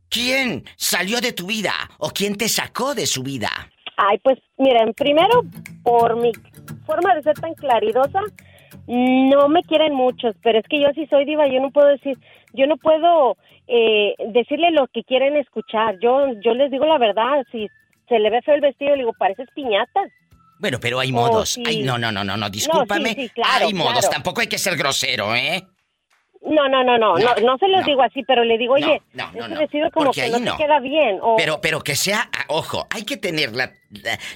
[0.08, 3.50] ¿Quién salió de tu vida o quién te sacó de su vida?
[3.98, 5.42] Ay, pues miren, primero
[5.82, 6.32] por mi
[6.86, 8.20] forma de ser tan claridosa,
[8.86, 12.18] no me quieren muchos, pero es que yo sí soy diva, yo no puedo decir,
[12.52, 13.36] yo no puedo
[13.68, 15.98] eh, decirle lo que quieren escuchar.
[16.00, 17.68] Yo, yo les digo la verdad, si
[18.08, 20.00] se le ve feo el vestido, le digo, pareces piñata.
[20.58, 21.58] Bueno, pero hay modos.
[21.66, 23.30] Ay, no, no, no, no, no, discúlpame.
[23.44, 25.62] hay modos, tampoco hay que ser grosero, ¿eh?
[26.44, 29.30] No, no, no, no, no, no, se los digo así, pero le digo, oye, no,
[29.32, 31.20] no, como que no, te queda bien.
[31.36, 33.52] Pero, pero que sea, ah, ojo, hay que tener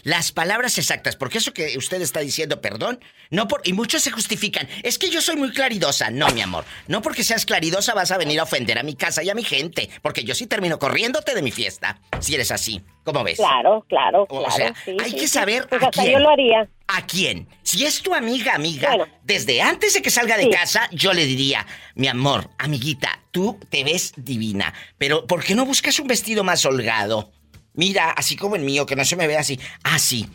[0.05, 3.01] las palabras exactas, porque eso que usted está diciendo, perdón,
[3.31, 6.65] no por, y muchos se justifican, es que yo soy muy claridosa, no, mi amor,
[6.87, 9.43] no porque seas claridosa vas a venir a ofender a mi casa y a mi
[9.43, 13.37] gente, porque yo sí termino corriéndote de mi fiesta, si eres así, ¿cómo ves?
[13.37, 14.73] Claro, claro, O sea,
[15.03, 16.15] hay que saber pues a hasta quién.
[16.15, 16.69] yo lo haría.
[16.89, 17.49] ¿A quién?
[17.63, 21.67] Si es tu amiga, amiga, desde antes de que salga de casa, yo le diría,
[21.97, 26.65] mi amor, amiguita, tú te ves divina, pero ¿por qué no buscas un vestido más
[26.65, 27.33] holgado?
[27.75, 29.59] Mira, así como el mío, que no se me ve así.
[29.83, 30.27] Así.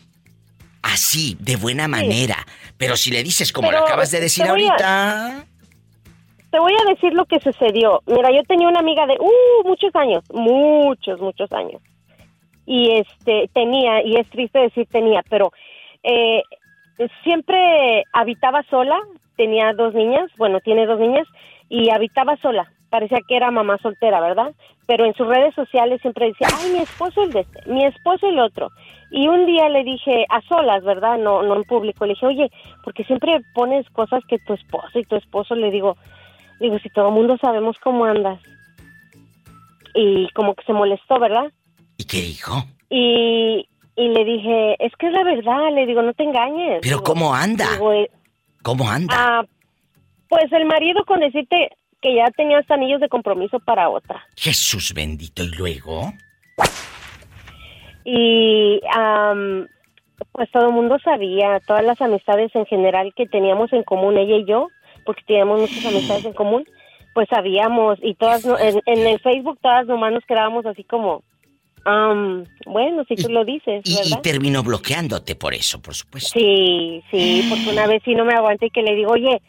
[0.83, 2.45] Así, de buena manera.
[2.77, 5.45] Pero si le dices como lo acabas de decir a- ahorita.
[6.51, 8.01] Te voy a decir lo que sucedió.
[8.07, 11.81] Mira, yo tenía una amiga de uh, muchos años, muchos, muchos años.
[12.65, 15.51] Y este tenía, y es triste decir tenía, pero
[16.03, 16.43] eh,
[17.23, 18.99] siempre habitaba sola,
[19.35, 21.27] tenía dos niñas, bueno, tiene dos niñas,
[21.69, 22.71] y habitaba sola.
[22.89, 24.53] Parecía que era mamá soltera, ¿verdad?
[24.85, 28.27] Pero en sus redes sociales siempre decía, ay, mi esposo el de este, mi esposo
[28.27, 28.69] el otro.
[29.09, 31.17] Y un día le dije, a solas, ¿verdad?
[31.17, 32.05] No, no en público.
[32.05, 32.51] Le dije, oye,
[32.83, 35.97] porque siempre pones cosas que tu esposo y tu esposo, le digo,
[36.59, 38.39] digo, si todo el mundo sabemos cómo andas.
[39.93, 41.51] Y como que se molestó, ¿verdad?
[41.97, 42.63] ¿Y qué dijo?
[42.89, 46.79] Y, y le dije, es que es la verdad, le digo, no te engañes.
[46.81, 47.65] Pero Digo, ¿cómo anda?
[47.73, 48.09] digo, eh,
[48.63, 49.13] ¿Cómo anda?
[49.17, 49.43] ah,
[50.29, 51.69] pues el marido con decirte
[52.01, 54.23] que ya tenía hasta anillos de compromiso para otra.
[54.37, 55.43] Jesús bendito.
[55.43, 56.13] ¿Y luego?
[58.03, 59.67] Y am,
[60.31, 64.37] pues todo el mundo sabía, todas las amistades en general que teníamos en común, ella
[64.37, 64.69] y yo,
[65.05, 66.65] porque teníamos muchas amistades en común,
[67.13, 71.23] pues sabíamos y todas no- en, en el Facebook todas nomás nos quedábamos así como,
[71.85, 76.37] am, bueno, si tú lo dices, Y, terminó bloqueándote por eso, por supuesto.
[76.37, 79.41] Sí, sí, porque una vez sí no me aguanté y que le digo, oye,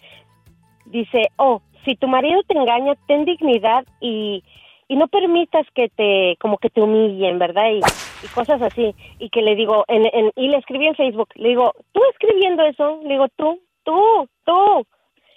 [0.87, 4.43] dice, oh, si tu marido te engaña, ten dignidad y,
[4.89, 7.71] y no permitas que te, como que te humillen, ¿verdad?
[7.73, 7.79] Y,
[8.25, 8.95] y cosas así.
[9.19, 12.65] Y que le digo, en, en- y le escribí en Facebook, le digo, tú escribiendo
[12.65, 14.87] eso, le digo, tú, tú, tú.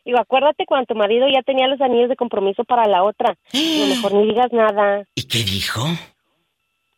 [0.06, 3.32] Digo, acuérdate cuando tu marido ya tenía los anillos de compromiso para la otra.
[3.32, 5.04] A lo mejor ni digas nada.
[5.16, 5.82] ¿Y qué dijo?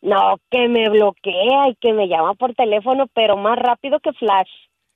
[0.00, 4.48] No, que me bloquea y que me llama por teléfono, pero más rápido que Flash.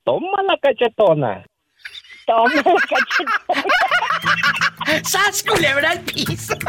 [0.03, 1.45] Toma la cachetona.
[2.25, 3.63] Toma la cachetona.
[5.03, 6.55] ¡Sas, culebra al piso!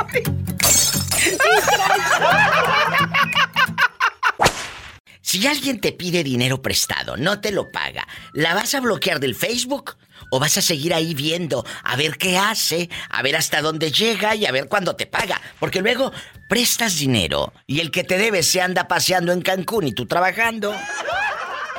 [5.35, 9.35] Si alguien te pide dinero prestado, no te lo paga, ¿la vas a bloquear del
[9.35, 9.97] Facebook?
[10.31, 14.35] ¿O vas a seguir ahí viendo a ver qué hace, a ver hasta dónde llega
[14.35, 15.41] y a ver cuándo te paga?
[15.61, 16.13] Porque luego
[16.49, 20.73] prestas dinero y el que te debe se anda paseando en Cancún y tú trabajando.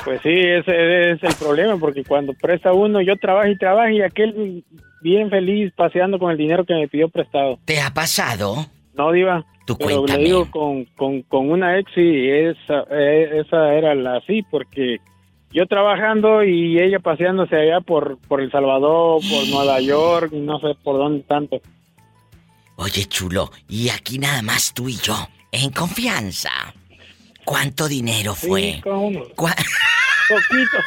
[0.03, 4.01] Pues sí, ese es el problema, porque cuando presta uno, yo trabajo y trabajo y
[4.03, 4.63] aquel
[5.01, 7.57] bien feliz paseando con el dinero que me pidió prestado.
[7.65, 8.67] ¿Te ha pasado?
[8.93, 9.43] No, Diva.
[9.65, 10.19] Tú pero cuéntame.
[10.19, 14.99] le digo con, con, con una ex y esa, eh, esa era la así, porque
[15.55, 20.75] yo trabajando y ella paseándose allá por, por El Salvador, por Nueva York, no sé
[20.83, 21.61] por dónde tanto.
[22.75, 25.15] Oye, chulo, y aquí nada más tú y yo,
[25.53, 26.51] en confianza.
[27.45, 28.73] ¿Cuánto dinero fue?
[28.73, 29.23] Sí, cómo no.
[29.35, 29.55] ¿Cuá-
[30.27, 30.77] Poquito.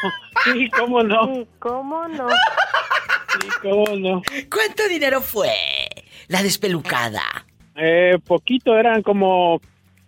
[0.43, 1.45] Sí, cómo no.
[1.57, 2.27] ¿Cómo no?
[2.29, 4.21] Sí, cómo no.
[4.51, 5.49] ¿Cuánto dinero fue?
[6.27, 7.23] La despelucada.
[7.75, 9.59] Eh, poquito, eran como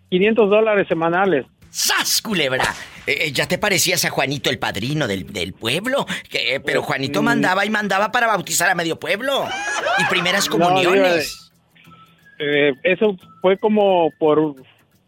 [0.09, 1.45] 500 dólares semanales.
[1.69, 2.65] ¡Sas, culebra!
[3.07, 6.05] Eh, eh, ya te parecías a Juanito el padrino del, del pueblo.
[6.29, 7.25] Que, eh, pero Juanito Mm.
[7.25, 9.47] mandaba y mandaba para bautizar a medio pueblo.
[9.99, 11.51] Y primeras No, comuniones.
[12.39, 14.55] Eh, eso fue como por,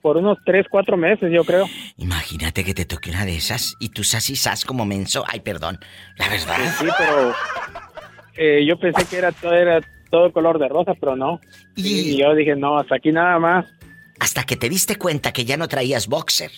[0.01, 1.67] por unos 3, 4 meses, yo creo.
[1.97, 5.23] Imagínate que te toque una de esas y tú sas y sas como menso.
[5.27, 5.79] Ay, perdón.
[6.17, 6.57] La verdad.
[6.79, 7.33] Sí, pero
[8.37, 11.39] eh, yo pensé que era todo, era todo color de rosa, pero no.
[11.75, 13.65] Y yo dije, no, hasta aquí nada más.
[14.19, 16.51] Hasta que te diste cuenta que ya no traías boxer.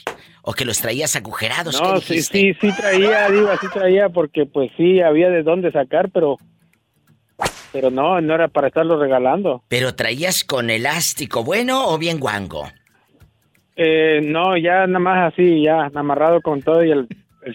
[0.47, 1.81] ¿O que los traías agujerados?
[1.81, 6.11] No, sí, sí, sí traía, Diva, sí traía, porque pues sí había de dónde sacar,
[6.11, 6.37] pero.
[7.73, 9.63] Pero no, no era para estarlo regalando.
[9.67, 12.69] ¿Pero traías con elástico bueno o bien guango?
[13.75, 17.07] Eh, no, ya nada más así, ya amarrado con todo y el,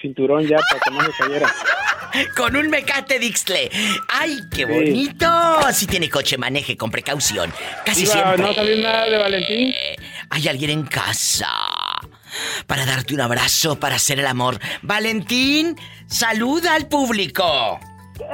[0.03, 1.49] cinturón ya para que no me cayera.
[2.37, 3.71] Con un mecate Dixle.
[4.09, 5.29] ¡Ay, qué bonito!
[5.73, 7.53] Si tiene coche, maneje con precaución.
[7.87, 8.37] Casi siempre.
[8.37, 9.73] ¿No sabía nada de Valentín?
[10.29, 11.47] Hay alguien en casa
[12.67, 14.59] para darte un abrazo, para hacer el amor.
[14.83, 15.77] Valentín,
[16.07, 17.79] saluda al público.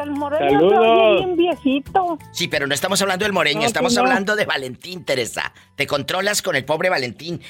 [0.02, 2.18] El moreño bien viejito.
[2.32, 5.52] Sí, pero no estamos hablando del moreño, estamos hablando de Valentín, Teresa.
[5.76, 7.40] Te controlas con el pobre Valentín,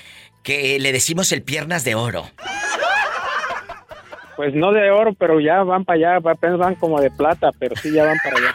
[0.43, 2.31] que le decimos el piernas de oro.
[4.37, 7.75] Pues no de oro, pero ya van para allá, apenas van como de plata, pero
[7.75, 8.55] sí ya van para allá.